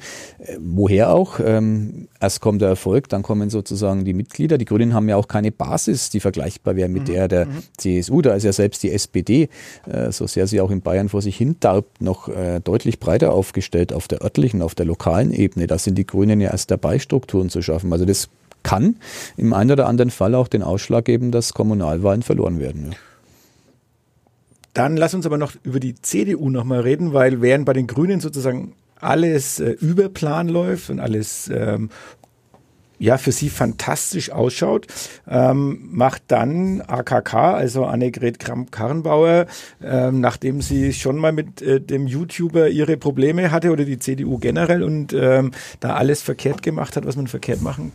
Woher 0.58 1.12
auch? 1.12 1.40
Ähm, 1.44 2.08
erst 2.20 2.40
kommt 2.40 2.62
der 2.62 2.68
Erfolg, 2.68 3.08
dann 3.08 3.22
kommen 3.22 3.50
sozusagen 3.50 4.04
die 4.04 4.14
Mitglieder. 4.14 4.58
Die 4.58 4.64
Grünen 4.64 4.94
haben 4.94 5.08
ja 5.08 5.16
auch 5.16 5.28
keine 5.28 5.52
Basis, 5.52 6.10
die 6.10 6.20
vergleichbar 6.20 6.76
wäre 6.76 6.88
mit 6.88 7.02
mhm. 7.02 7.12
der 7.12 7.28
der 7.28 7.46
mhm. 7.46 7.57
CSU. 7.76 8.22
Da 8.22 8.34
ist 8.34 8.44
ja 8.44 8.52
selbst 8.52 8.82
die 8.82 8.92
SPD, 8.92 9.48
äh, 9.86 10.12
so 10.12 10.26
sehr 10.26 10.46
sie 10.46 10.60
auch 10.60 10.70
in 10.70 10.80
Bayern 10.80 11.08
vor 11.08 11.22
sich 11.22 11.36
hin 11.36 11.56
darbt, 11.60 12.00
noch 12.00 12.28
äh, 12.28 12.60
deutlich 12.60 13.00
breiter 13.00 13.32
aufgestellt 13.32 13.92
auf 13.92 14.08
der 14.08 14.22
örtlichen, 14.22 14.62
auf 14.62 14.74
der 14.74 14.86
lokalen 14.86 15.32
Ebene. 15.32 15.66
Da 15.66 15.78
sind 15.78 15.96
die 15.96 16.06
Grünen 16.06 16.40
ja 16.40 16.50
erst 16.50 16.70
dabei, 16.70 16.98
Strukturen 16.98 17.50
zu 17.50 17.62
schaffen. 17.62 17.92
Also 17.92 18.04
das 18.04 18.28
kann 18.62 18.96
im 19.36 19.52
einen 19.52 19.72
oder 19.72 19.86
anderen 19.86 20.10
Fall 20.10 20.34
auch 20.34 20.48
den 20.48 20.62
Ausschlag 20.62 21.04
geben, 21.04 21.30
dass 21.30 21.54
Kommunalwahlen 21.54 22.22
verloren 22.22 22.58
werden. 22.58 22.90
Ja. 22.90 22.96
Dann 24.74 24.96
lass 24.96 25.14
uns 25.14 25.26
aber 25.26 25.38
noch 25.38 25.54
über 25.64 25.80
die 25.80 25.96
CDU 25.96 26.50
nochmal 26.50 26.80
reden, 26.80 27.12
weil 27.12 27.40
während 27.40 27.64
bei 27.64 27.72
den 27.72 27.86
Grünen 27.86 28.20
sozusagen 28.20 28.74
alles 29.00 29.60
äh, 29.60 29.70
über 29.70 30.08
Plan 30.08 30.48
läuft 30.48 30.90
und 30.90 31.00
alles 31.00 31.50
ähm, 31.52 31.90
ja 32.98 33.18
für 33.18 33.32
sie 33.32 33.48
fantastisch 33.48 34.30
ausschaut, 34.30 34.86
ähm, 35.28 35.88
macht 35.90 36.22
dann 36.28 36.80
AKK, 36.80 37.34
also 37.54 37.84
Annegret 37.84 38.38
Kramp-Karrenbauer, 38.38 39.46
ähm, 39.82 40.20
nachdem 40.20 40.60
sie 40.60 40.92
schon 40.92 41.16
mal 41.16 41.32
mit 41.32 41.62
äh, 41.62 41.80
dem 41.80 42.06
YouTuber 42.06 42.68
ihre 42.68 42.96
Probleme 42.96 43.50
hatte 43.50 43.70
oder 43.70 43.84
die 43.84 43.98
CDU 43.98 44.38
generell 44.38 44.82
und 44.82 45.12
ähm, 45.12 45.52
da 45.80 45.94
alles 45.94 46.22
verkehrt 46.22 46.62
gemacht 46.62 46.96
hat, 46.96 47.06
was 47.06 47.16
man 47.16 47.26
verkehrt 47.26 47.62
machen 47.62 47.92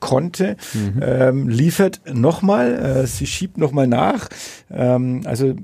konnte, 0.00 0.56
mhm. 0.74 1.00
ähm, 1.02 1.48
liefert 1.48 2.02
nochmal, 2.12 2.74
äh, 2.74 3.06
sie 3.06 3.26
schiebt 3.26 3.56
nochmal 3.56 3.86
nach. 3.86 4.28
Ähm, 4.70 5.22
also 5.24 5.54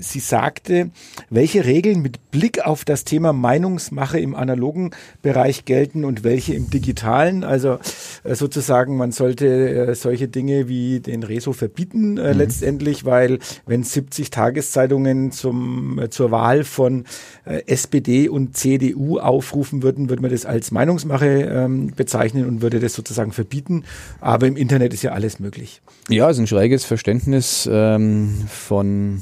sie 0.00 0.20
sagte, 0.20 0.90
welche 1.28 1.64
Regeln 1.64 2.02
mit 2.02 2.30
Blick 2.30 2.64
auf 2.64 2.84
das 2.84 3.04
Thema 3.04 3.32
Meinungsmache 3.32 4.18
im 4.18 4.34
analogen 4.34 4.90
Bereich 5.22 5.64
gelten 5.64 6.04
und 6.04 6.24
welche 6.24 6.54
im 6.54 6.70
digitalen. 6.70 7.44
Also 7.44 7.78
äh, 8.24 8.34
sozusagen, 8.34 8.96
man 8.96 9.12
sollte 9.12 9.46
äh, 9.46 9.94
solche 9.94 10.28
Dinge 10.28 10.68
wie 10.68 11.00
den 11.00 11.22
Reso 11.22 11.52
verbieten 11.52 12.18
äh, 12.18 12.32
mhm. 12.32 12.38
letztendlich, 12.38 13.04
weil 13.04 13.38
wenn 13.66 13.82
70 13.82 14.30
Tageszeitungen 14.30 15.32
zum, 15.32 15.98
äh, 15.98 16.10
zur 16.10 16.30
Wahl 16.30 16.64
von 16.64 17.04
äh, 17.44 17.62
SPD 17.66 18.28
und 18.28 18.56
CDU 18.56 19.18
aufrufen 19.18 19.82
würden, 19.82 20.08
würde 20.08 20.22
man 20.22 20.30
das 20.30 20.46
als 20.46 20.70
Meinungsmache 20.70 21.26
ähm, 21.26 21.92
bezeichnen 21.94 22.46
und 22.46 22.62
würde 22.62 22.80
das 22.80 22.94
sozusagen 22.94 23.32
verbieten. 23.32 23.84
Aber 24.20 24.46
im 24.46 24.56
Internet 24.56 24.94
ist 24.94 25.02
ja 25.02 25.12
alles 25.12 25.40
möglich. 25.40 25.82
Ja, 26.08 26.30
es 26.30 26.36
ist 26.36 26.40
ein 26.40 26.46
schräges 26.46 26.84
Verständnis 26.84 27.68
ähm, 27.70 28.46
von 28.48 29.20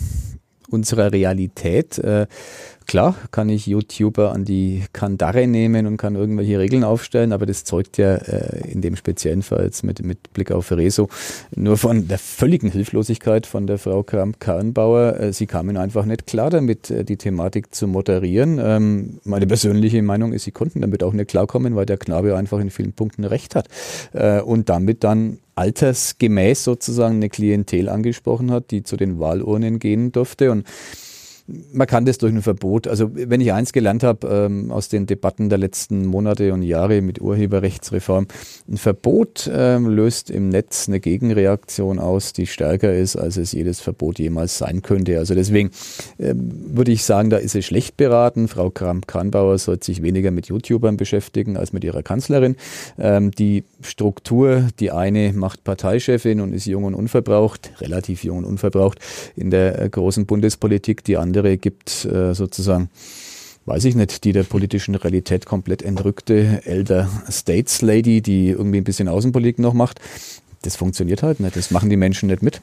unserer 0.71 1.13
Realität. 1.13 1.99
Äh, 1.99 2.27
klar 2.87 3.15
kann 3.31 3.49
ich 3.49 3.67
YouTuber 3.67 4.33
an 4.33 4.45
die 4.45 4.85
Kandare 4.93 5.47
nehmen 5.47 5.87
und 5.87 5.97
kann 5.99 6.15
irgendwelche 6.15 6.59
Regeln 6.59 6.85
aufstellen, 6.85 7.33
aber 7.33 7.47
das 7.47 7.65
zeugt 7.65 7.99
ja 7.99 8.15
äh, 8.15 8.71
in 8.71 8.81
dem 8.81 8.97
speziellen 8.97 9.43
Fall 9.43 9.65
jetzt 9.65 9.85
mit, 9.85 10.03
mit 10.03 10.33
Blick 10.33 10.51
auf 10.51 10.73
Rezo 10.73 11.09
nur 11.55 11.77
von 11.77 12.09
der 12.09 12.19
völligen 12.19 12.71
Hilflosigkeit 12.71 13.47
von 13.47 13.67
der 13.67 13.79
Frau 13.79 14.03
Kramp-Karrenbauer. 14.03 15.21
Äh, 15.21 15.33
sie 15.33 15.47
kamen 15.47 15.77
einfach 15.77 16.05
nicht 16.05 16.27
klar 16.27 16.51
damit, 16.51 16.91
äh, 16.91 17.05
die 17.05 17.17
Thematik 17.17 17.75
zu 17.75 17.87
moderieren. 17.87 18.59
Ähm, 18.63 19.21
meine 19.25 19.47
persönliche 19.47 20.03
Meinung 20.03 20.33
ist, 20.33 20.45
sie 20.45 20.53
konnten 20.53 20.81
damit 20.81 21.03
auch 21.03 21.13
nicht 21.13 21.29
klarkommen, 21.29 21.77
weil 21.77 21.87
der 21.87 21.99
Knabe 21.99 22.37
einfach 22.37 22.59
in 22.59 22.71
vielen 22.71 22.93
Punkten 22.93 23.25
recht 23.25 23.55
hat 23.55 23.69
äh, 24.13 24.41
und 24.41 24.69
damit 24.69 25.05
dann 25.05 25.39
altersgemäß 25.59 26.63
sozusagen 26.63 27.17
eine 27.17 27.29
Klientel 27.29 27.89
angesprochen 27.89 28.53
hat, 28.53 28.71
die 28.71 28.85
zu 28.85 28.97
den 28.97 29.19
Wahlurnen 29.19 29.81
gehen 29.81 30.13
durfte. 30.13 30.53
Und 30.53 30.65
man 31.73 31.87
kann 31.87 32.05
das 32.05 32.19
durch 32.19 32.33
ein 32.33 32.43
Verbot, 32.43 32.87
also 32.87 33.11
wenn 33.15 33.41
ich 33.41 33.53
eins 33.53 33.73
gelernt 33.73 34.03
habe 34.03 34.27
ähm, 34.29 34.71
aus 34.71 34.89
den 34.89 35.07
Debatten 35.07 35.49
der 35.49 35.59
letzten 35.59 36.05
Monate 36.07 36.53
und 36.53 36.63
Jahre 36.63 37.01
mit 37.01 37.21
Urheberrechtsreform, 37.21 38.27
ein 38.69 38.77
Verbot 38.77 39.51
ähm, 39.53 39.89
löst 39.89 40.31
im 40.31 40.51
Netz 40.51 40.89
eine 40.89 41.01
Gegenreaktion 41.01 41.99
aus, 41.99 42.35
die 42.35 42.47
stärker 42.47 42.95
ist, 42.95 43.17
als 43.17 43.39
es 43.39 43.53
jedes 43.53 43.81
Verbot 43.81 44.19
jemals 44.19 44.59
sein 44.59 44.83
könnte. 44.83 45.19
Also 45.19 45.35
deswegen 45.35 45.71
ähm, 46.19 46.77
würde 46.77 46.93
ich 46.93 47.05
sagen, 47.05 47.31
da 47.31 47.39
ist 47.39 47.55
es 47.55 47.65
schlecht 47.65 47.97
beraten. 47.97 48.49
Frau 48.49 48.69
Kramp-Kranbauer 48.69 49.57
sollte 49.59 49.87
sich 49.87 50.03
weniger 50.03 50.31
mit 50.31 50.49
YouTubern 50.49 50.99
beschäftigen 50.99 51.57
als 51.57 51.73
mit 51.73 51.83
ihrer 51.83 52.03
Kanzlerin. 52.03 52.57
Ähm, 52.99 53.31
die 53.31 53.65
Struktur, 53.81 54.69
die 54.81 54.91
eine 54.91 55.33
macht 55.33 55.65
Parteichefin 55.65 56.41
und 56.41 56.53
ist 56.53 56.67
jung 56.67 56.85
und 56.85 56.95
unverbraucht, 56.95 57.73
relativ 57.81 58.23
jung 58.23 58.39
und 58.39 58.45
unverbraucht 58.45 58.99
in 59.35 59.51
der 59.51 59.81
äh, 59.81 59.89
großen 59.89 60.27
Bundespolitik, 60.27 61.05
die 61.05 61.17
andere 61.17 61.38
andere 61.39 61.57
gibt 61.57 62.05
äh, 62.05 62.35
sozusagen, 62.35 62.91
weiß 63.67 63.85
ich 63.85 63.95
nicht, 63.95 64.25
die 64.25 64.33
der 64.33 64.43
politischen 64.43 64.95
Realität 64.95 65.47
komplett 65.47 65.83
entrückte 65.83 66.63
Elder 66.65 67.09
States 67.31 67.83
Lady, 67.83 68.21
die 68.21 68.49
irgendwie 68.49 68.79
ein 68.79 68.85
bisschen 68.85 69.09
Außenpolitik 69.09 69.59
noch 69.59 69.75
macht. 69.75 70.01
Das 70.63 70.77
funktioniert 70.77 71.23
halt 71.23 71.41
nicht. 71.41 71.57
Das 71.57 71.71
machen 71.71 71.89
die 71.89 71.97
Menschen 71.97 72.29
nicht 72.29 72.43
mit. 72.43 72.61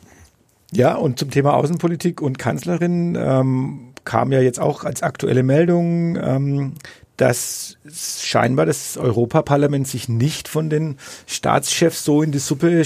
Ja, 0.72 0.96
und 0.96 1.20
zum 1.20 1.32
Thema 1.32 1.54
Außenpolitik 1.54 2.22
und 2.22 2.38
Kanzlerin 2.38 3.18
ähm, 3.18 3.94
kam 4.04 4.32
ja 4.32 4.42
jetzt 4.42 4.60
auch 4.60 4.84
als 4.84 5.04
aktuelle 5.04 5.44
Meldung, 5.44 6.18
ähm, 6.18 6.74
dass 7.18 7.78
scheinbar 8.22 8.66
das 8.66 8.98
Europaparlament 8.98 9.88
sich 9.88 10.10
nicht 10.10 10.50
von 10.50 10.70
den 10.70 10.98
Staatschefs 11.28 12.04
so 12.04 12.22
in 12.22 12.34
die 12.34 12.40
Suppe 12.40 12.84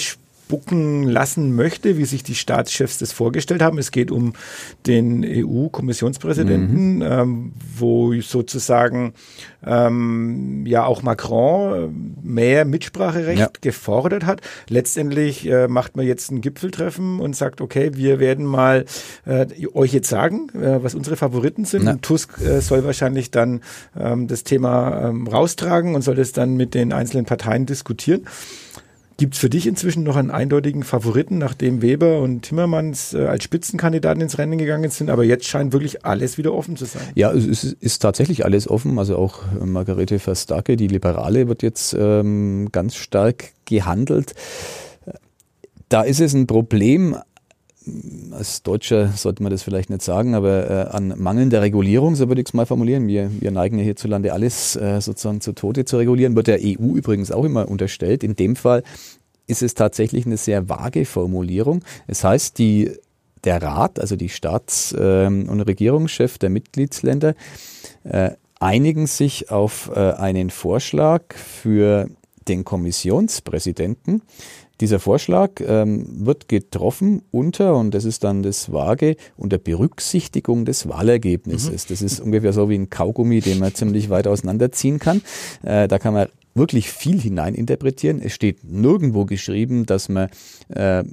spucken 0.50 1.04
lassen 1.04 1.56
möchte, 1.56 2.00
wie 2.00 2.06
sich 2.06 2.24
die 2.24 2.34
Staatschefs 2.34 2.98
das 2.98 3.12
vorgestellt 3.12 3.62
haben. 3.62 3.78
Es 3.78 3.92
geht 3.92 4.10
um 4.10 4.34
den 4.88 5.24
EU-Kommissionspräsidenten, 5.24 6.96
mhm. 6.96 7.02
ähm, 7.04 7.54
wo 7.78 8.20
sozusagen 8.20 9.14
ähm, 9.64 10.66
ja 10.66 10.86
auch 10.86 11.04
Macron 11.04 12.16
mehr 12.24 12.66
Mitspracherecht 12.66 13.40
ja. 13.40 13.50
gefordert 13.62 14.26
hat. 14.26 14.42
Letztendlich 14.68 15.48
äh, 15.48 15.68
macht 15.68 15.96
man 15.96 16.08
jetzt 16.08 16.32
ein 16.32 16.42
Gipfeltreffen 16.42 17.20
und 17.20 17.36
sagt, 17.36 17.62
okay, 17.62 17.92
wir 17.94 18.20
werden 18.20 18.44
mal 18.44 18.86
äh, 19.28 19.46
euch 19.76 19.94
jetzt 19.94 20.10
sagen, 20.10 20.50
äh, 20.56 20.82
was 20.82 20.96
unsere 20.96 21.16
Favoriten 21.16 21.66
sind. 21.66 21.86
Ja. 21.86 21.94
Tusk 22.02 22.42
äh, 22.42 22.60
soll 22.62 22.84
wahrscheinlich 22.84 23.30
dann 23.30 23.62
ähm, 23.96 24.28
das 24.28 24.44
Thema 24.44 25.10
ähm, 25.10 25.28
raustragen 25.28 25.94
und 25.94 26.02
soll 26.02 26.16
das 26.16 26.32
dann 26.32 26.58
mit 26.58 26.74
den 26.74 26.92
einzelnen 26.92 27.26
Parteien 27.26 27.68
diskutieren. 27.68 28.26
Gibt 29.20 29.34
es 29.34 29.42
für 29.42 29.50
dich 29.50 29.68
inzwischen 29.68 30.04
noch 30.04 30.16
einen 30.16 30.32
eindeutigen 30.32 30.82
Favoriten, 30.84 31.40
nachdem 31.40 31.82
Weber 31.82 32.22
und 32.22 32.44
Timmermans 32.44 33.14
äh, 33.14 33.26
als 33.26 33.44
Spitzenkandidaten 33.44 34.22
ins 34.22 34.38
Rennen 34.38 34.58
gegangen 34.58 34.90
sind? 34.92 35.10
Aber 35.10 35.26
jetzt 35.26 35.46
scheint 35.46 35.74
wirklich 35.74 36.06
alles 36.06 36.38
wieder 36.38 36.54
offen 36.54 36.78
zu 36.78 36.86
sein. 36.86 37.02
Ja, 37.16 37.30
es 37.34 37.46
ist, 37.46 37.64
ist 37.66 38.00
tatsächlich 38.00 38.46
alles 38.46 38.70
offen. 38.70 38.98
Also 38.98 39.18
auch 39.18 39.42
äh, 39.62 39.66
Margarete 39.66 40.20
Verstake, 40.20 40.78
die 40.78 40.88
Liberale, 40.88 41.50
wird 41.50 41.64
jetzt 41.64 41.94
ähm, 42.00 42.70
ganz 42.72 42.96
stark 42.96 43.52
gehandelt. 43.66 44.36
Da 45.90 46.04
ist 46.04 46.22
es 46.22 46.34
ein 46.34 46.48
Problem, 46.48 47.18
als 48.32 48.64
Deutscher 48.64 49.10
sollte 49.10 49.44
man 49.44 49.52
das 49.52 49.64
vielleicht 49.64 49.90
nicht 49.90 50.02
sagen, 50.02 50.36
aber 50.36 50.70
äh, 50.70 50.96
an 50.96 51.14
mangelnder 51.18 51.62
Regulierung, 51.62 52.16
so 52.16 52.28
würde 52.28 52.42
ich 52.42 52.48
es 52.48 52.54
mal 52.54 52.66
formulieren. 52.66 53.08
Wir, 53.08 53.30
wir 53.40 53.52
neigen 53.52 53.78
ja 53.78 53.84
hierzulande 53.84 54.34
alles 54.34 54.76
äh, 54.76 55.02
sozusagen 55.02 55.42
zu 55.42 55.54
Tode 55.54 55.86
zu 55.86 55.98
regulieren, 55.98 56.36
wird 56.36 56.48
der 56.48 56.60
EU 56.62 56.96
übrigens 56.96 57.32
auch 57.32 57.46
immer 57.46 57.68
unterstellt. 57.68 58.24
In 58.24 58.36
dem 58.36 58.56
Fall 58.56 58.84
ist 59.48 59.64
es 59.64 59.74
tatsächlich 59.74 60.26
eine 60.26 60.38
sehr 60.38 60.70
vage 60.70 61.06
Formulierung. 61.06 61.84
Es 62.08 62.24
heißt, 62.24 62.58
die, 62.60 62.92
der 63.44 63.62
Rat, 63.62 64.00
also 64.00 64.16
die 64.16 64.30
Staats- 64.30 64.94
äh, 64.94 65.26
und 65.26 65.62
Regierungschef 65.62 66.38
der 66.38 66.50
Mitgliedsländer, 66.50 67.34
äh, 68.04 68.32
einigen 68.60 69.08
sich 69.08 69.50
auf 69.50 69.92
äh, 69.96 70.00
einen 70.00 70.50
Vorschlag 70.50 71.34
für 71.34 72.10
den 72.48 72.66
Kommissionspräsidenten, 72.66 74.22
dieser 74.82 75.00
Vorschlag 75.00 75.52
ähm, 75.60 76.06
wird 76.26 76.48
getroffen 76.48 77.22
unter, 77.32 77.76
und 77.76 77.94
das 77.94 78.06
ist 78.06 78.24
dann 78.24 78.44
das 78.44 78.72
Vage, 78.72 79.16
unter 79.36 79.58
Berücksichtigung 79.58 80.66
des 80.66 80.88
Wahlergebnisses. 80.88 81.86
Mhm. 81.86 81.90
Das 81.90 82.02
ist 82.02 82.20
ungefähr 82.20 82.54
so 82.54 82.70
wie 82.70 82.76
ein 82.76 82.90
Kaugummi, 82.90 83.42
den 83.42 83.60
man 83.60 83.74
ziemlich 83.74 84.10
weit 84.10 84.28
auseinanderziehen 84.28 85.00
kann. 85.00 85.22
Äh, 85.64 85.88
da 85.88 86.00
kann 86.00 86.14
man 86.14 86.28
wirklich 86.56 86.90
viel 86.90 87.20
hineininterpretieren. 87.20 88.22
Es 88.22 88.34
steht 88.34 88.64
nirgendwo 88.64 89.26
geschrieben, 89.26 89.86
dass 89.86 90.10
man 90.10 90.30
äh, 90.70 91.04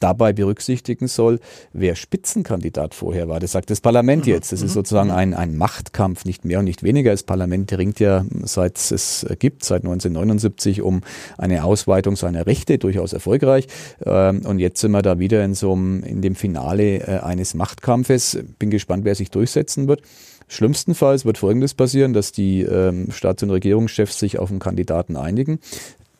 dabei 0.00 0.32
berücksichtigen 0.32 1.06
soll, 1.06 1.38
wer 1.72 1.94
Spitzenkandidat 1.94 2.94
vorher 2.94 3.28
war. 3.28 3.38
Das 3.38 3.52
sagt 3.52 3.70
das 3.70 3.80
Parlament 3.80 4.26
mhm. 4.26 4.32
jetzt. 4.32 4.52
Das 4.52 4.62
ist 4.62 4.70
mhm. 4.70 4.74
sozusagen 4.74 5.10
mhm. 5.10 5.14
ein, 5.14 5.34
ein 5.34 5.56
Machtkampf, 5.56 6.24
nicht 6.24 6.44
mehr 6.44 6.58
und 6.58 6.64
nicht 6.64 6.82
weniger. 6.82 7.12
Das 7.12 7.22
Parlament 7.22 7.72
ringt 7.72 8.00
ja, 8.00 8.24
seit 8.42 8.78
es 8.78 9.26
gibt, 9.38 9.64
seit 9.64 9.82
1979, 9.82 10.82
um 10.82 11.02
eine 11.38 11.64
Ausweitung 11.64 12.16
seiner 12.16 12.46
Rechte, 12.46 12.78
durchaus 12.78 13.12
erfolgreich. 13.12 13.66
Ähm, 14.04 14.42
und 14.44 14.58
jetzt 14.58 14.80
sind 14.80 14.90
wir 14.90 15.02
da 15.02 15.18
wieder 15.18 15.44
in 15.44 15.54
so 15.54 15.72
einem, 15.72 16.02
in 16.02 16.22
dem 16.22 16.34
Finale 16.34 17.00
äh, 17.00 17.20
eines 17.20 17.54
Machtkampfes. 17.54 18.38
Bin 18.58 18.70
gespannt, 18.70 19.04
wer 19.04 19.14
sich 19.14 19.30
durchsetzen 19.30 19.86
wird. 19.86 20.02
Schlimmstenfalls 20.48 21.24
wird 21.24 21.38
Folgendes 21.38 21.74
passieren, 21.74 22.12
dass 22.12 22.32
die 22.32 22.62
ähm, 22.62 23.12
Staats- 23.12 23.44
und 23.44 23.50
Regierungschefs 23.50 24.18
sich 24.18 24.40
auf 24.40 24.50
einen 24.50 24.58
Kandidaten 24.58 25.16
einigen 25.16 25.60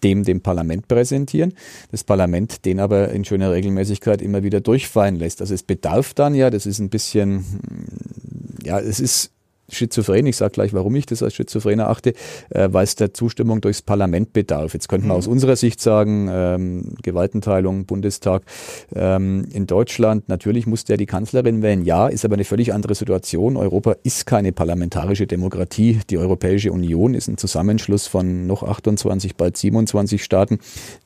dem 0.04 0.24
dem 0.24 0.40
Parlament 0.40 0.88
präsentieren, 0.88 1.54
das 1.90 2.04
Parlament 2.04 2.64
den 2.64 2.80
aber 2.80 3.10
in 3.10 3.24
schöner 3.24 3.52
Regelmäßigkeit 3.52 4.22
immer 4.22 4.42
wieder 4.42 4.60
durchfallen 4.60 5.16
lässt. 5.16 5.40
Also 5.40 5.54
es 5.54 5.62
bedarf 5.62 6.14
dann 6.14 6.34
ja, 6.34 6.50
das 6.50 6.66
ist 6.66 6.78
ein 6.78 6.90
bisschen, 6.90 7.44
ja, 8.64 8.78
es 8.78 9.00
ist 9.00 9.32
schizophren. 9.74 10.26
Ich 10.26 10.36
sage 10.36 10.52
gleich, 10.52 10.72
warum 10.72 10.94
ich 10.94 11.06
das 11.06 11.22
als 11.22 11.34
schizophren 11.34 11.78
erachte, 11.78 12.14
äh, 12.50 12.68
weil 12.70 12.84
es 12.84 12.94
der 12.96 13.14
Zustimmung 13.14 13.60
durchs 13.60 13.82
Parlament 13.82 14.32
bedarf. 14.32 14.74
Jetzt 14.74 14.88
könnte 14.88 15.06
man 15.06 15.16
mhm. 15.16 15.18
aus 15.18 15.26
unserer 15.26 15.56
Sicht 15.56 15.80
sagen, 15.80 16.28
ähm, 16.30 16.94
Gewaltenteilung, 17.02 17.86
Bundestag 17.86 18.42
ähm, 18.94 19.46
in 19.52 19.66
Deutschland, 19.66 20.28
natürlich 20.28 20.66
muss 20.66 20.84
der 20.84 20.96
die 20.96 21.06
Kanzlerin 21.06 21.62
wählen, 21.62 21.84
ja, 21.84 22.08
ist 22.08 22.24
aber 22.24 22.34
eine 22.34 22.44
völlig 22.44 22.72
andere 22.72 22.94
Situation. 22.94 23.56
Europa 23.56 23.96
ist 24.02 24.26
keine 24.26 24.52
parlamentarische 24.52 25.26
Demokratie. 25.26 26.00
Die 26.10 26.18
Europäische 26.18 26.72
Union 26.72 27.14
ist 27.14 27.28
ein 27.28 27.36
Zusammenschluss 27.36 28.06
von 28.06 28.46
noch 28.46 28.62
28, 28.62 29.36
bald 29.36 29.56
27 29.56 30.22
Staaten, 30.22 30.58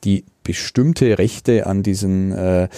die 0.03 0.25
bestimmte 0.45 1.17
Rechte 1.17 1.65
an 1.65 1.83
diesen 1.83 2.31
äh, 2.31 2.69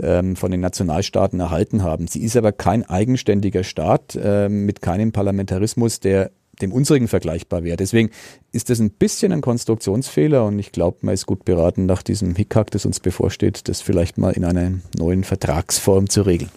ähm, 0.00 0.36
von 0.36 0.52
den 0.52 0.60
Nationalstaaten 0.60 1.40
erhalten 1.40 1.82
haben. 1.82 2.06
Sie 2.06 2.22
ist 2.22 2.36
aber 2.36 2.52
kein 2.52 2.84
eigenständiger 2.84 3.64
Staat 3.64 4.16
äh, 4.22 4.48
mit 4.48 4.80
keinem 4.80 5.10
Parlamentarismus, 5.10 5.98
der 5.98 6.30
dem 6.60 6.72
unsrigen 6.72 7.08
vergleichbar 7.08 7.64
wäre. 7.64 7.76
Deswegen 7.76 8.10
ist 8.52 8.70
das 8.70 8.78
ein 8.78 8.90
bisschen 8.90 9.32
ein 9.32 9.40
Konstruktionsfehler 9.40 10.44
und 10.44 10.58
ich 10.60 10.70
glaube, 10.70 10.98
man 11.00 11.14
ist 11.14 11.26
gut 11.26 11.44
beraten, 11.44 11.86
nach 11.86 12.02
diesem 12.02 12.36
Hickhack, 12.36 12.70
das 12.70 12.86
uns 12.86 13.00
bevorsteht, 13.00 13.68
das 13.68 13.80
vielleicht 13.80 14.18
mal 14.18 14.30
in 14.30 14.44
einer 14.44 14.72
neuen 14.96 15.24
Vertragsform 15.24 16.08
zu 16.08 16.22
regeln. 16.22 16.50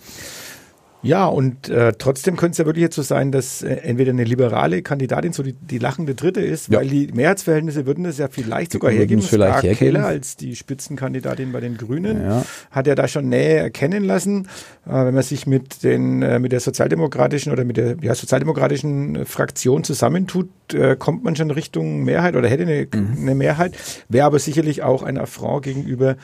Ja, 1.07 1.25
und 1.25 1.69
äh, 1.69 1.93
trotzdem 1.97 2.35
könnte 2.35 2.51
es 2.51 2.57
ja 2.57 2.65
wirklich 2.65 2.83
jetzt 2.83 2.95
so 2.95 3.01
sein, 3.01 3.31
dass 3.31 3.63
äh, 3.63 3.75
entweder 3.75 4.11
eine 4.11 4.23
liberale 4.23 4.81
Kandidatin 4.81 5.33
so 5.33 5.41
die, 5.41 5.53
die 5.53 5.77
lachende 5.77 6.15
Dritte 6.15 6.41
ist, 6.41 6.69
ja. 6.69 6.79
weil 6.79 6.87
die 6.87 7.07
Mehrheitsverhältnisse 7.13 7.85
würden 7.85 8.03
das 8.03 8.17
ja 8.17 8.27
vielleicht 8.29 8.73
sogar 8.73 8.91
hergeben. 8.91 9.21
Vielleicht 9.21 9.63
hergeben. 9.63 9.77
Keller 9.77 10.05
als 10.05 10.35
die 10.35 10.55
Spitzenkandidatin 10.55 11.51
bei 11.51 11.59
den 11.61 11.77
Grünen 11.77 12.21
ja. 12.21 12.45
hat 12.71 12.87
ja 12.87 12.95
da 12.95 13.07
schon 13.07 13.29
näher 13.29 13.61
erkennen 13.61 14.03
lassen. 14.03 14.47
Äh, 14.85 15.05
wenn 15.05 15.13
man 15.13 15.23
sich 15.23 15.47
mit 15.47 15.83
den 15.83 16.21
äh, 16.21 16.39
mit 16.39 16.51
der 16.51 16.59
sozialdemokratischen 16.59 17.51
oder 17.51 17.63
mit 17.63 17.77
der 17.77 17.95
ja, 18.01 18.13
sozialdemokratischen 18.13 19.25
Fraktion 19.25 19.83
zusammentut, 19.83 20.49
äh, 20.73 20.95
kommt 20.97 21.23
man 21.23 21.35
schon 21.35 21.51
Richtung 21.51 22.03
Mehrheit 22.03 22.35
oder 22.35 22.49
hätte 22.49 22.63
eine, 22.63 22.87
mhm. 22.93 23.17
eine 23.21 23.35
Mehrheit. 23.35 23.77
Wäre 24.09 24.25
aber 24.25 24.39
sicherlich 24.39 24.83
auch 24.83 25.03
ein 25.03 25.17
Affront 25.17 25.63
gegenüber 25.63 26.17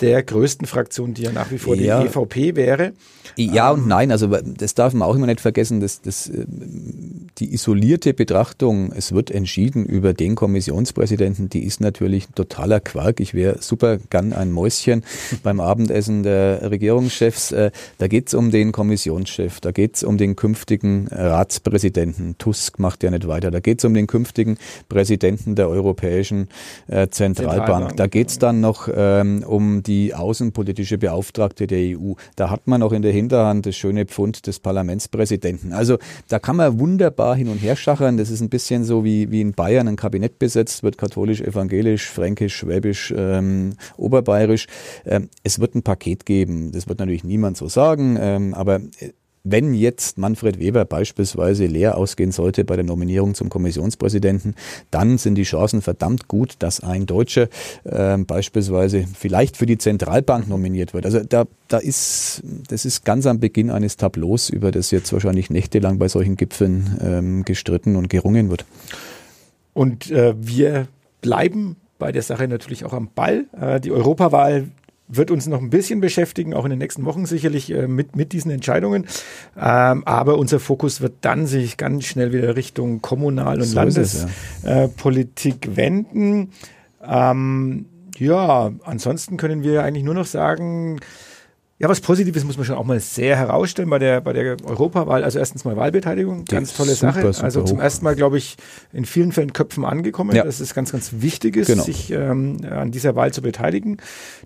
der 0.00 0.22
größten 0.22 0.66
Fraktion, 0.66 1.14
die 1.14 1.22
ja 1.22 1.32
nach 1.32 1.50
wie 1.50 1.58
vor 1.58 1.74
ja. 1.74 2.02
die 2.02 2.08
EVP 2.08 2.56
wäre. 2.56 2.92
Ja 3.36 3.70
und 3.70 3.82
ähm, 3.82 3.88
nein, 3.88 4.10
also 4.10 4.26
das 4.26 4.74
darf 4.74 4.92
man 4.92 5.08
auch 5.08 5.14
immer 5.14 5.26
nicht 5.26 5.40
vergessen, 5.40 5.80
dass, 5.80 6.00
dass 6.00 6.28
äh, 6.28 6.46
die 7.38 7.52
isolierte 7.52 8.14
Betrachtung, 8.14 8.92
es 8.92 9.12
wird 9.12 9.30
entschieden 9.30 9.84
über 9.84 10.14
den 10.14 10.34
Kommissionspräsidenten, 10.34 11.48
die 11.48 11.64
ist 11.64 11.80
natürlich 11.80 12.28
totaler 12.34 12.80
Quark. 12.80 13.20
Ich 13.20 13.34
wäre 13.34 13.58
super 13.60 13.98
gern 14.10 14.32
ein 14.32 14.52
Mäuschen 14.52 15.02
beim 15.42 15.60
Abendessen 15.60 16.22
der 16.22 16.70
Regierungschefs. 16.70 17.52
Äh, 17.52 17.70
da 17.98 18.06
geht 18.06 18.28
es 18.28 18.34
um 18.34 18.50
den 18.50 18.72
Kommissionschef, 18.72 19.60
da 19.60 19.72
geht 19.72 19.96
es 19.96 20.04
um 20.04 20.18
den 20.18 20.36
künftigen 20.36 21.08
Ratspräsidenten. 21.08 22.36
Tusk 22.38 22.78
macht 22.78 23.02
ja 23.02 23.10
nicht 23.10 23.26
weiter. 23.26 23.50
Da 23.50 23.60
geht 23.60 23.78
es 23.78 23.84
um 23.84 23.94
den 23.94 24.06
künftigen 24.06 24.58
Präsidenten 24.88 25.54
der 25.54 25.68
Europäischen 25.68 26.48
äh, 26.86 27.08
Zentralbank. 27.08 27.66
Zentralbank. 27.66 27.96
Da 27.96 28.06
geht 28.06 28.28
es 28.28 28.38
dann 28.38 28.60
noch 28.60 28.88
ähm, 28.94 29.42
um 29.46 29.82
die 29.86 30.14
außenpolitische 30.14 30.98
Beauftragte 30.98 31.66
der 31.66 31.98
EU. 31.98 32.12
Da 32.36 32.50
hat 32.50 32.66
man 32.66 32.82
auch 32.82 32.92
in 32.92 33.02
der 33.02 33.12
Hinterhand 33.12 33.66
das 33.66 33.76
schöne 33.76 34.06
Pfund 34.06 34.46
des 34.46 34.60
Parlamentspräsidenten. 34.60 35.72
Also 35.72 35.98
da 36.28 36.38
kann 36.38 36.56
man 36.56 36.78
wunderbar 36.78 37.36
hin 37.36 37.48
und 37.48 37.58
her 37.58 37.76
schachern. 37.76 38.16
Das 38.16 38.30
ist 38.30 38.40
ein 38.40 38.48
bisschen 38.48 38.84
so 38.84 39.04
wie, 39.04 39.30
wie 39.30 39.40
in 39.40 39.52
Bayern 39.52 39.88
ein 39.88 39.96
Kabinett 39.96 40.38
besetzt 40.38 40.82
wird, 40.82 40.98
katholisch, 40.98 41.40
evangelisch, 41.40 42.08
fränkisch, 42.10 42.56
schwäbisch, 42.56 43.12
ähm, 43.16 43.74
oberbayerisch. 43.96 44.66
Ähm, 45.04 45.28
es 45.42 45.60
wird 45.60 45.74
ein 45.74 45.82
Paket 45.82 46.26
geben. 46.26 46.72
Das 46.72 46.88
wird 46.88 46.98
natürlich 46.98 47.24
niemand 47.24 47.56
so 47.56 47.68
sagen, 47.68 48.16
ähm, 48.20 48.54
aber 48.54 48.76
äh, 48.76 49.12
wenn 49.48 49.74
jetzt 49.74 50.18
Manfred 50.18 50.58
Weber 50.58 50.84
beispielsweise 50.84 51.66
leer 51.66 51.96
ausgehen 51.96 52.32
sollte 52.32 52.64
bei 52.64 52.76
der 52.76 52.84
Nominierung 52.84 53.34
zum 53.34 53.48
Kommissionspräsidenten, 53.48 54.54
dann 54.90 55.18
sind 55.18 55.36
die 55.36 55.44
Chancen 55.44 55.82
verdammt 55.82 56.28
gut, 56.28 56.56
dass 56.58 56.80
ein 56.80 57.06
Deutscher 57.06 57.48
äh, 57.84 58.18
beispielsweise 58.18 59.06
vielleicht 59.18 59.56
für 59.56 59.66
die 59.66 59.78
Zentralbank 59.78 60.48
nominiert 60.48 60.94
wird. 60.94 61.06
Also 61.06 61.20
da, 61.20 61.44
da 61.68 61.78
ist, 61.78 62.42
das 62.68 62.84
ist 62.84 63.04
ganz 63.04 63.26
am 63.26 63.38
Beginn 63.38 63.70
eines 63.70 63.96
Tableaus, 63.96 64.50
über 64.50 64.72
das 64.72 64.90
jetzt 64.90 65.12
wahrscheinlich 65.12 65.50
nächtelang 65.50 65.98
bei 65.98 66.08
solchen 66.08 66.36
Gipfeln 66.36 66.98
ähm, 67.00 67.44
gestritten 67.44 67.96
und 67.96 68.08
gerungen 68.08 68.50
wird. 68.50 68.64
Und 69.72 70.10
äh, 70.10 70.34
wir 70.38 70.88
bleiben 71.20 71.76
bei 71.98 72.12
der 72.12 72.22
Sache 72.22 72.48
natürlich 72.48 72.84
auch 72.84 72.92
am 72.92 73.10
Ball. 73.14 73.44
Äh, 73.58 73.80
die 73.80 73.92
Europawahl 73.92 74.68
wird 75.08 75.30
uns 75.30 75.46
noch 75.46 75.60
ein 75.60 75.70
bisschen 75.70 76.00
beschäftigen, 76.00 76.54
auch 76.54 76.64
in 76.64 76.70
den 76.70 76.78
nächsten 76.78 77.04
Wochen 77.04 77.26
sicherlich 77.26 77.70
äh, 77.72 77.86
mit, 77.86 78.16
mit 78.16 78.32
diesen 78.32 78.50
Entscheidungen. 78.50 79.06
Ähm, 79.56 80.02
aber 80.04 80.38
unser 80.38 80.60
Fokus 80.60 81.00
wird 81.00 81.14
dann 81.20 81.46
sich 81.46 81.76
ganz 81.76 82.04
schnell 82.04 82.32
wieder 82.32 82.56
Richtung 82.56 83.02
Kommunal- 83.02 83.58
und 83.58 83.64
so 83.64 83.76
Landespolitik 83.76 85.66
ja. 85.66 85.72
äh, 85.72 85.76
wenden. 85.76 86.50
Ähm, 87.06 87.86
ja, 88.18 88.72
ansonsten 88.84 89.36
können 89.36 89.62
wir 89.62 89.82
eigentlich 89.82 90.04
nur 90.04 90.14
noch 90.14 90.26
sagen, 90.26 91.00
ja, 91.78 91.90
was 91.90 92.00
Positives 92.00 92.42
muss 92.44 92.56
man 92.56 92.64
schon 92.64 92.76
auch 92.76 92.84
mal 92.84 93.00
sehr 93.00 93.36
herausstellen 93.36 93.90
bei 93.90 93.98
der, 93.98 94.22
bei 94.22 94.32
der 94.32 94.56
Europawahl. 94.64 95.22
Also 95.22 95.38
erstens 95.38 95.66
mal 95.66 95.76
Wahlbeteiligung, 95.76 96.46
ganz 96.46 96.74
tolle 96.74 96.94
super, 96.94 97.12
Sache. 97.12 97.32
Super 97.34 97.44
also 97.44 97.62
zum 97.64 97.80
ersten 97.80 98.02
Mal, 98.02 98.16
glaube 98.16 98.38
ich, 98.38 98.56
in 98.94 99.04
vielen 99.04 99.30
Fällen 99.30 99.52
Köpfen 99.52 99.84
angekommen, 99.84 100.34
ja. 100.34 100.42
dass 100.42 100.60
es 100.60 100.72
ganz, 100.72 100.92
ganz 100.92 101.16
wichtig 101.18 101.56
ist, 101.56 101.66
genau. 101.66 101.82
sich 101.82 102.10
ähm, 102.10 102.60
an 102.70 102.92
dieser 102.92 103.14
Wahl 103.14 103.30
zu 103.34 103.42
beteiligen. 103.42 103.98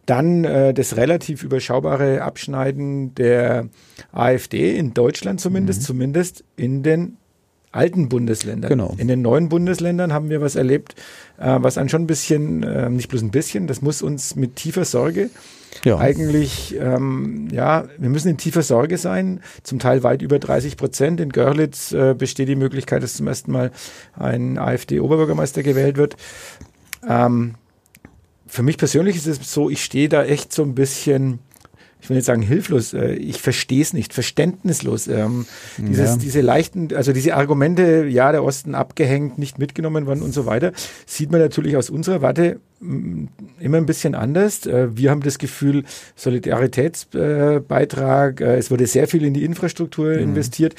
Dann 0.07 0.43
äh, 0.43 0.75
das 0.75 0.97
relativ 0.97 1.45
überschaubare 1.45 2.23
Abschneiden 2.23 3.14
der 3.14 3.69
AfD 4.11 4.77
in 4.77 4.93
Deutschland 4.93 5.40
zumindest, 5.40 5.83
mhm. 5.83 5.85
zumindest 5.85 6.45
in 6.57 6.83
den 6.83 7.16
alten 7.72 8.09
Bundesländern. 8.09 8.68
Genau. 8.68 8.94
In 8.98 9.09
den 9.09 9.22
neuen 9.22 9.48
Bundesländern 9.48 10.12
haben 10.12 10.28
wir 10.28 10.40
was 10.40 10.56
erlebt, 10.56 10.94
äh, 11.38 11.59
was 11.61 11.78
an 11.78 11.88
schon 11.88 12.02
ein 12.02 12.06
bisschen, 12.06 12.62
äh, 12.62 12.90
nicht 12.90 13.09
bloß 13.09 13.22
ein 13.22 13.30
bisschen, 13.30 13.66
das 13.66 13.80
muss 13.80 14.02
uns 14.02 14.35
mit 14.35 14.56
tiefer 14.56 14.85
Sorge 14.85 15.30
ja. 15.85 15.98
eigentlich, 15.98 16.76
ähm, 16.78 17.48
ja, 17.52 17.85
wir 17.98 18.11
müssen 18.11 18.28
in 18.28 18.37
tiefer 18.37 18.62
Sorge 18.62 18.98
sein, 18.98 19.40
zum 19.62 19.78
Teil 19.78 20.02
weit 20.02 20.22
über 20.22 20.38
30 20.38 20.76
Prozent. 20.76 21.20
In 21.20 21.30
Görlitz 21.30 21.92
äh, 21.92 22.14
besteht 22.14 22.48
die 22.48 22.56
Möglichkeit, 22.56 23.02
dass 23.02 23.14
zum 23.14 23.28
ersten 23.28 23.52
Mal 23.52 23.70
ein 24.14 24.59
AfD-Oberbürgermeister 24.59 25.62
gewählt 25.62 25.96
wird. 25.96 26.16
Ähm, 27.09 27.54
für 28.46 28.62
mich 28.62 28.78
persönlich 28.78 29.16
ist 29.16 29.26
es 29.26 29.52
so, 29.52 29.70
ich 29.70 29.85
stehe 29.85 30.09
da 30.09 30.24
echt 30.24 30.52
so 30.52 30.62
ein 30.62 30.74
bisschen 30.74 31.38
ich 32.00 32.08
will 32.08 32.16
nicht 32.16 32.26
sagen 32.26 32.42
hilflos, 32.42 32.94
äh, 32.94 33.12
ich 33.12 33.40
verstehe 33.40 33.82
es 33.82 33.92
nicht, 33.92 34.12
verständnislos. 34.12 35.06
Ähm, 35.08 35.46
dieses, 35.78 36.10
ja. 36.10 36.16
Diese 36.16 36.40
leichten, 36.40 36.88
also 36.94 37.12
diese 37.12 37.36
Argumente, 37.36 38.06
ja, 38.06 38.30
der 38.32 38.42
Osten 38.42 38.74
abgehängt, 38.74 39.38
nicht 39.38 39.58
mitgenommen 39.58 40.06
worden 40.06 40.22
und 40.22 40.32
so 40.32 40.46
weiter, 40.46 40.72
sieht 41.06 41.30
man 41.30 41.40
natürlich 41.40 41.76
aus 41.76 41.90
unserer 41.90 42.22
Warte 42.22 42.58
mm, 42.80 43.26
immer 43.60 43.76
ein 43.76 43.86
bisschen 43.86 44.14
anders. 44.14 44.66
Äh, 44.66 44.96
wir 44.96 45.10
haben 45.10 45.20
das 45.20 45.38
Gefühl, 45.38 45.84
Solidaritätsbeitrag, 46.16 48.40
äh, 48.40 48.56
es 48.56 48.70
wurde 48.70 48.86
sehr 48.86 49.08
viel 49.08 49.24
in 49.24 49.34
die 49.34 49.44
Infrastruktur 49.44 50.14
mhm. 50.14 50.20
investiert 50.20 50.74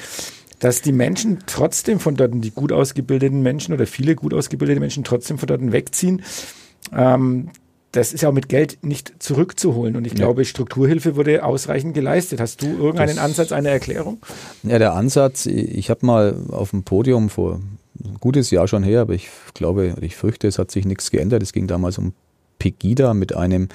dass 0.58 0.80
die 0.80 0.92
Menschen 0.92 1.40
trotzdem 1.46 1.98
von 1.98 2.14
dort, 2.14 2.30
die 2.34 2.52
gut 2.52 2.70
ausgebildeten 2.70 3.42
Menschen 3.42 3.74
oder 3.74 3.84
viele 3.84 4.14
gut 4.14 4.32
ausgebildete 4.32 4.78
Menschen 4.78 5.02
trotzdem 5.02 5.36
von 5.36 5.48
dort 5.48 5.72
wegziehen. 5.72 6.22
Ähm, 6.96 7.50
das 7.92 8.12
ist 8.12 8.22
ja 8.22 8.30
auch 8.30 8.34
mit 8.34 8.48
Geld 8.48 8.78
nicht 8.82 9.12
zurückzuholen. 9.22 9.96
Und 9.96 10.06
ich 10.06 10.12
ja. 10.12 10.18
glaube, 10.18 10.44
Strukturhilfe 10.44 11.14
wurde 11.14 11.44
ausreichend 11.44 11.94
geleistet. 11.94 12.40
Hast 12.40 12.62
du 12.62 12.66
irgendeinen 12.66 13.16
das, 13.16 13.24
Ansatz, 13.24 13.52
eine 13.52 13.68
Erklärung? 13.68 14.18
Ja, 14.62 14.78
der 14.78 14.94
Ansatz, 14.94 15.46
ich 15.46 15.90
habe 15.90 16.04
mal 16.04 16.36
auf 16.48 16.70
dem 16.70 16.82
Podium 16.82 17.28
vor 17.28 17.60
ein 18.02 18.16
gutes 18.18 18.50
Jahr 18.50 18.66
schon 18.66 18.82
her, 18.82 19.02
aber 19.02 19.12
ich 19.12 19.28
glaube, 19.54 19.94
ich 20.00 20.16
fürchte, 20.16 20.48
es 20.48 20.58
hat 20.58 20.70
sich 20.70 20.86
nichts 20.86 21.10
geändert. 21.10 21.42
Es 21.42 21.52
ging 21.52 21.66
damals 21.66 21.98
um 21.98 22.14
Pegida 22.58 23.12
mit 23.12 23.34
einem 23.34 23.68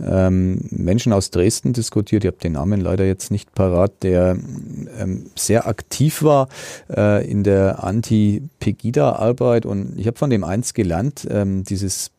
ähm, 0.00 0.60
Menschen 0.70 1.12
aus 1.12 1.30
Dresden 1.30 1.72
diskutiert. 1.72 2.24
Ich 2.24 2.28
habe 2.28 2.38
den 2.38 2.52
Namen 2.52 2.80
leider 2.80 3.04
jetzt 3.04 3.32
nicht 3.32 3.52
parat, 3.52 3.92
der 4.02 4.38
ähm, 4.98 5.26
sehr 5.34 5.66
aktiv 5.66 6.22
war 6.22 6.48
äh, 6.88 7.28
in 7.28 7.42
der 7.42 7.82
Anti-Pegida-Arbeit. 7.82 9.66
Und 9.66 9.98
ich 9.98 10.06
habe 10.06 10.16
von 10.16 10.30
dem 10.30 10.44
eins 10.44 10.72
gelernt, 10.72 11.26
ähm, 11.28 11.64
dieses 11.64 12.12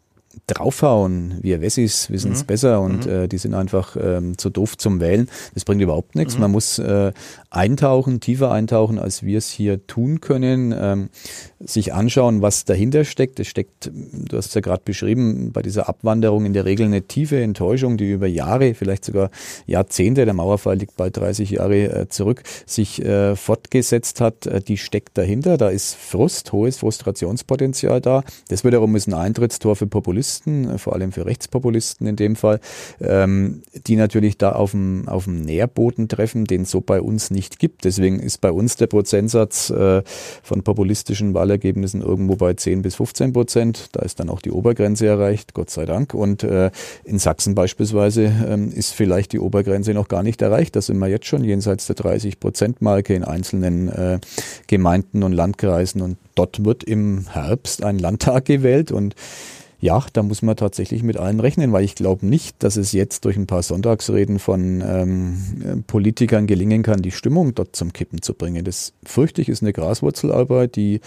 draufhauen. 0.53 1.39
Wir 1.41 1.61
Wessis 1.61 2.09
wissen 2.09 2.31
es 2.31 2.43
mhm. 2.43 2.47
besser 2.47 2.81
und 2.81 3.05
mhm. 3.05 3.11
äh, 3.11 3.27
die 3.27 3.37
sind 3.37 3.53
einfach 3.53 3.95
ähm, 3.99 4.37
zu 4.37 4.49
doof 4.49 4.77
zum 4.77 4.99
Wählen. 4.99 5.29
Das 5.53 5.65
bringt 5.65 5.81
überhaupt 5.81 6.15
nichts. 6.15 6.35
Mhm. 6.35 6.41
Man 6.41 6.51
muss 6.51 6.79
äh, 6.79 7.11
eintauchen, 7.51 8.19
tiefer 8.19 8.51
eintauchen, 8.51 8.99
als 8.99 9.23
wir 9.23 9.39
es 9.39 9.49
hier 9.49 9.85
tun 9.87 10.21
können, 10.21 10.73
ähm, 10.77 11.09
sich 11.59 11.93
anschauen, 11.93 12.43
was 12.43 12.63
dahinter 12.63 13.05
steckt. 13.05 13.39
Es 13.39 13.47
steckt, 13.47 13.91
du 13.91 14.37
hast 14.37 14.47
es 14.47 14.53
ja 14.53 14.61
gerade 14.61 14.83
beschrieben, 14.85 15.51
bei 15.51 15.63
dieser 15.63 15.89
Abwanderung 15.89 16.45
in 16.45 16.53
der 16.53 16.65
Regel 16.65 16.85
eine 16.85 17.01
tiefe 17.01 17.41
Enttäuschung, 17.41 17.97
die 17.97 18.11
über 18.11 18.27
Jahre, 18.27 18.75
vielleicht 18.75 19.03
sogar 19.03 19.31
Jahrzehnte, 19.65 20.25
der 20.25 20.35
Mauerfall 20.35 20.77
liegt 20.77 20.95
bald 20.95 21.17
30 21.17 21.49
Jahre 21.49 22.01
äh, 22.01 22.07
zurück, 22.07 22.43
sich 22.67 23.03
äh, 23.03 23.35
fortgesetzt 23.35 24.21
hat. 24.21 24.45
Äh, 24.45 24.61
die 24.61 24.77
steckt 24.77 25.17
dahinter. 25.17 25.57
Da 25.57 25.69
ist 25.69 25.95
Frust, 25.95 26.51
hohes 26.53 26.77
Frustrationspotenzial 26.77 27.99
da. 27.99 28.23
Das 28.49 28.63
wiederum 28.63 28.95
ist 28.95 29.07
ein 29.07 29.15
Eintrittstor 29.15 29.75
für 29.75 29.87
Populisten, 29.87 30.69
äh, 30.69 30.77
vor 30.77 30.93
allem 30.93 31.11
für 31.11 31.25
Rechtspopulisten 31.25 32.05
in 32.05 32.15
dem 32.15 32.35
Fall, 32.35 32.59
ähm, 33.01 33.63
die 33.87 33.95
natürlich 33.95 34.37
da 34.37 34.51
auf 34.51 34.71
dem, 34.71 35.07
auf 35.07 35.23
dem 35.23 35.41
Nährboden 35.41 36.07
treffen, 36.07 36.45
den 36.45 36.65
so 36.65 36.79
bei 36.81 37.01
uns 37.01 37.31
nicht 37.31 37.38
nicht 37.39 37.57
gibt. 37.57 37.85
Deswegen 37.85 38.19
ist 38.19 38.41
bei 38.41 38.51
uns 38.51 38.75
der 38.75 38.87
Prozentsatz 38.87 39.69
äh, 39.69 40.01
von 40.43 40.61
populistischen 40.61 41.33
Wahlergebnissen 41.33 42.01
irgendwo 42.01 42.35
bei 42.35 42.53
10 42.53 42.81
bis 42.81 42.95
15 42.95 43.31
Prozent. 43.31 43.87
Da 43.93 44.01
ist 44.01 44.19
dann 44.19 44.29
auch 44.29 44.41
die 44.41 44.51
Obergrenze 44.51 45.07
erreicht, 45.07 45.53
Gott 45.53 45.69
sei 45.69 45.85
Dank. 45.85 46.13
Und 46.13 46.43
äh, 46.43 46.69
in 47.05 47.17
Sachsen 47.17 47.55
beispielsweise 47.55 48.29
ähm, 48.45 48.73
ist 48.73 48.93
vielleicht 48.93 49.31
die 49.31 49.39
Obergrenze 49.39 49.93
noch 49.93 50.09
gar 50.09 50.21
nicht 50.21 50.41
erreicht. 50.41 50.75
Da 50.75 50.81
sind 50.81 50.97
wir 50.97 51.07
jetzt 51.07 51.27
schon 51.27 51.45
jenseits 51.45 51.87
der 51.87 51.95
30 51.95 52.41
Prozent 52.41 52.81
Marke 52.81 53.13
in 53.13 53.23
einzelnen 53.23 53.87
äh, 53.87 54.19
Gemeinden 54.67 55.23
und 55.23 55.31
Landkreisen. 55.31 56.01
Und 56.01 56.17
dort 56.35 56.65
wird 56.65 56.83
im 56.83 57.25
Herbst 57.31 57.85
ein 57.85 57.99
Landtag 57.99 58.43
gewählt 58.43 58.91
und 58.91 59.15
ja, 59.81 60.03
da 60.13 60.23
muss 60.23 60.41
man 60.41 60.57
tatsächlich 60.57 61.03
mit 61.03 61.17
allem 61.17 61.39
rechnen, 61.39 61.71
weil 61.71 61.85
ich 61.85 61.95
glaube 61.95 62.25
nicht, 62.25 62.61
dass 62.63 62.75
es 62.75 62.91
jetzt 62.91 63.23
durch 63.25 63.37
ein 63.37 63.47
paar 63.47 63.63
Sonntagsreden 63.63 64.39
von 64.39 64.83
ähm, 64.85 65.83
Politikern 65.87 66.47
gelingen 66.47 66.83
kann, 66.83 67.01
die 67.01 67.11
Stimmung 67.11 67.55
dort 67.55 67.75
zum 67.75 67.93
Kippen 67.93 68.21
zu 68.21 68.33
bringen. 68.33 68.65
Das 68.65 68.93
fürchte 69.05 69.41
ich 69.41 69.47
ist 69.47 69.61
eine 69.61 69.71
Graswurzelarbeit, 69.71 70.75
die 70.75 70.99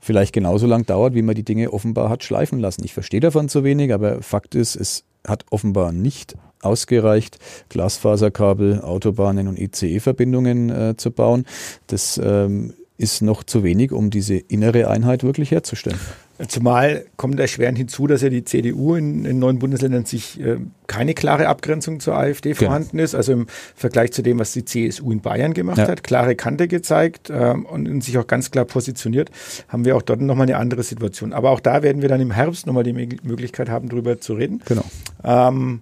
vielleicht 0.00 0.32
genauso 0.32 0.66
lang 0.66 0.84
dauert, 0.84 1.14
wie 1.14 1.22
man 1.22 1.36
die 1.36 1.44
Dinge 1.44 1.72
offenbar 1.72 2.08
hat 2.08 2.24
schleifen 2.24 2.58
lassen. 2.58 2.84
Ich 2.84 2.92
verstehe 2.92 3.20
davon 3.20 3.48
zu 3.48 3.62
wenig, 3.62 3.92
aber 3.92 4.20
Fakt 4.22 4.54
ist, 4.54 4.74
es 4.74 5.04
hat 5.26 5.44
offenbar 5.50 5.92
nicht 5.92 6.36
ausgereicht, 6.60 7.38
Glasfaserkabel, 7.68 8.80
Autobahnen 8.80 9.46
und 9.46 9.58
ICE-Verbindungen 9.58 10.70
äh, 10.70 10.94
zu 10.96 11.12
bauen. 11.12 11.44
Das 11.86 12.20
ähm, 12.22 12.74
ist 12.98 13.22
noch 13.22 13.44
zu 13.44 13.62
wenig, 13.62 13.92
um 13.92 14.10
diese 14.10 14.34
innere 14.34 14.90
Einheit 14.90 15.22
wirklich 15.22 15.52
herzustellen. 15.52 15.98
Zumal 16.46 17.06
kommt 17.16 17.40
erschwerend 17.40 17.78
hinzu, 17.78 18.06
dass 18.06 18.22
ja 18.22 18.28
die 18.28 18.44
CDU 18.44 18.94
in, 18.94 19.24
in 19.24 19.40
neuen 19.40 19.58
Bundesländern 19.58 20.04
sich 20.04 20.40
äh, 20.40 20.58
keine 20.86 21.14
klare 21.14 21.48
Abgrenzung 21.48 21.98
zur 21.98 22.16
AfD 22.16 22.52
genau. 22.52 22.66
vorhanden 22.66 23.00
ist. 23.00 23.16
Also 23.16 23.32
im 23.32 23.46
Vergleich 23.74 24.12
zu 24.12 24.22
dem, 24.22 24.38
was 24.38 24.52
die 24.52 24.64
CSU 24.64 25.10
in 25.10 25.20
Bayern 25.20 25.52
gemacht 25.52 25.78
ja. 25.78 25.88
hat, 25.88 26.04
klare 26.04 26.36
Kante 26.36 26.68
gezeigt 26.68 27.28
ähm, 27.30 27.66
und, 27.66 27.88
und, 27.88 28.04
sich 28.04 28.18
auch 28.18 28.26
ganz 28.28 28.52
klar 28.52 28.66
positioniert, 28.66 29.30
haben 29.66 29.84
wir 29.84 29.96
auch 29.96 30.02
dort 30.02 30.20
nochmal 30.20 30.46
eine 30.46 30.58
andere 30.58 30.84
Situation. 30.84 31.32
Aber 31.32 31.50
auch 31.50 31.60
da 31.60 31.82
werden 31.82 32.02
wir 32.02 32.08
dann 32.08 32.20
im 32.20 32.30
Herbst 32.30 32.66
nochmal 32.66 32.84
die 32.84 32.92
Möglichkeit 32.92 33.68
haben, 33.68 33.88
darüber 33.88 34.20
zu 34.20 34.34
reden. 34.34 34.62
Genau. 34.66 34.84
Ähm, 35.24 35.80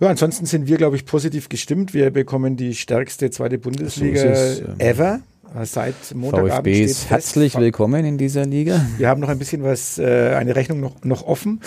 Ja, 0.00 0.08
ansonsten 0.08 0.46
sind 0.46 0.66
wir, 0.66 0.78
glaube 0.78 0.96
ich, 0.96 1.04
positiv 1.04 1.50
gestimmt. 1.50 1.92
Wir 1.92 2.10
bekommen 2.10 2.56
die 2.56 2.74
stärkste 2.74 3.30
zweite 3.30 3.58
Bundesliga 3.58 4.20
so 4.20 4.26
es, 4.28 4.60
ähm, 4.60 4.74
ever. 4.78 5.20
Seit 5.64 6.14
Montagabend 6.14 6.52
VfB 6.52 6.84
ist 6.84 7.10
herzlich 7.10 7.56
willkommen 7.56 8.04
in 8.04 8.18
dieser 8.18 8.46
Liga. 8.46 8.86
Wir 8.98 9.08
haben 9.08 9.20
noch 9.20 9.28
ein 9.28 9.38
bisschen 9.38 9.64
was, 9.64 9.98
äh, 9.98 10.34
eine 10.38 10.54
Rechnung 10.54 10.78
noch, 10.80 11.02
noch 11.02 11.26
offen. 11.26 11.60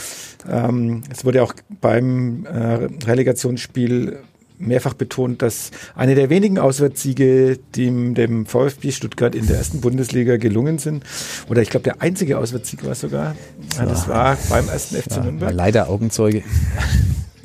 Ähm, 0.49 1.03
es 1.11 1.25
wurde 1.25 1.43
auch 1.43 1.53
beim 1.81 2.45
äh, 2.45 2.87
Relegationsspiel 3.05 4.19
mehrfach 4.57 4.93
betont, 4.93 5.41
dass 5.41 5.71
eine 5.95 6.15
der 6.15 6.29
wenigen 6.29 6.59
Auswärtssiege 6.59 7.59
dem, 7.75 8.13
dem 8.13 8.45
VfB 8.45 8.91
Stuttgart 8.91 9.35
in 9.35 9.47
der 9.47 9.57
ersten 9.57 9.81
Bundesliga 9.81 10.37
gelungen 10.37 10.77
sind. 10.77 11.03
Oder 11.49 11.61
ich 11.61 11.69
glaube, 11.69 11.83
der 11.83 12.01
einzige 12.01 12.37
Auswärtssieg 12.37 12.85
war 12.85 12.95
sogar. 12.95 13.35
Ja, 13.77 13.85
das 13.85 14.07
war 14.07 14.37
beim 14.49 14.69
ersten 14.69 14.95
FC 14.95 15.21
Nürnberg. 15.23 15.53
Leider 15.53 15.89
Augenzeuge. 15.89 16.43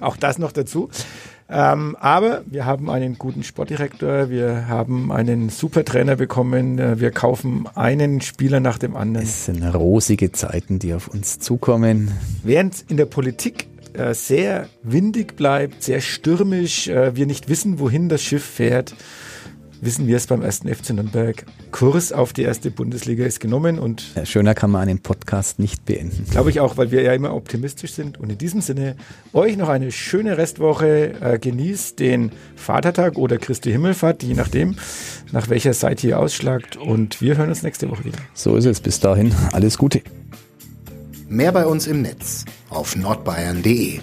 Auch 0.00 0.16
das 0.16 0.38
noch 0.38 0.52
dazu. 0.52 0.88
Ähm, 1.50 1.96
aber 1.98 2.42
wir 2.46 2.66
haben 2.66 2.90
einen 2.90 3.16
guten 3.16 3.42
Sportdirektor, 3.42 4.28
wir 4.28 4.68
haben 4.68 5.10
einen 5.10 5.48
super 5.48 5.82
Trainer 5.82 6.16
bekommen, 6.16 6.78
äh, 6.78 7.00
wir 7.00 7.10
kaufen 7.10 7.66
einen 7.74 8.20
Spieler 8.20 8.60
nach 8.60 8.76
dem 8.76 8.94
anderen. 8.94 9.24
Es 9.24 9.46
sind 9.46 9.62
rosige 9.62 10.30
Zeiten, 10.32 10.78
die 10.78 10.92
auf 10.92 11.08
uns 11.08 11.38
zukommen. 11.38 12.12
Während 12.42 12.84
in 12.88 12.98
der 12.98 13.06
Politik 13.06 13.66
äh, 13.94 14.12
sehr 14.12 14.68
windig 14.82 15.36
bleibt, 15.36 15.82
sehr 15.82 16.02
stürmisch, 16.02 16.88
äh, 16.88 17.16
wir 17.16 17.24
nicht 17.24 17.48
wissen, 17.48 17.78
wohin 17.78 18.10
das 18.10 18.22
Schiff 18.22 18.44
fährt, 18.44 18.94
wissen 19.80 20.06
wir 20.06 20.16
es 20.16 20.26
beim 20.26 20.42
ersten 20.42 20.72
FC 20.72 20.90
Nürnberg. 20.90 21.44
Kurs 21.70 22.12
auf 22.12 22.32
die 22.32 22.42
erste 22.42 22.70
Bundesliga 22.70 23.24
ist 23.24 23.40
genommen 23.40 23.78
und 23.78 24.14
ja, 24.14 24.26
schöner 24.26 24.54
kann 24.54 24.70
man 24.70 24.82
einen 24.82 25.00
Podcast 25.00 25.58
nicht 25.58 25.84
beenden. 25.84 26.26
Glaube 26.30 26.50
ich 26.50 26.60
auch, 26.60 26.76
weil 26.76 26.90
wir 26.90 27.02
ja 27.02 27.12
immer 27.12 27.34
optimistisch 27.34 27.92
sind. 27.92 28.18
Und 28.18 28.30
in 28.30 28.38
diesem 28.38 28.60
Sinne 28.60 28.96
euch 29.32 29.56
noch 29.56 29.68
eine 29.68 29.92
schöne 29.92 30.38
Restwoche. 30.38 31.14
Äh, 31.20 31.38
genießt 31.38 31.98
den 31.98 32.32
Vatertag 32.56 33.16
oder 33.16 33.38
Christi 33.38 33.70
Himmelfahrt, 33.70 34.22
je 34.22 34.34
nachdem, 34.34 34.76
nach 35.32 35.48
welcher 35.48 35.74
Seite 35.74 36.08
ihr 36.08 36.18
ausschlagt. 36.18 36.76
Und 36.76 37.20
wir 37.20 37.36
hören 37.36 37.48
uns 37.48 37.62
nächste 37.62 37.90
Woche 37.90 38.04
wieder. 38.04 38.18
So 38.34 38.56
ist 38.56 38.64
es. 38.64 38.80
Bis 38.80 39.00
dahin 39.00 39.34
alles 39.52 39.78
Gute. 39.78 40.02
Mehr 41.28 41.52
bei 41.52 41.66
uns 41.66 41.86
im 41.86 42.02
Netz 42.02 42.44
auf 42.70 42.96
nordbayern.de 42.96 44.00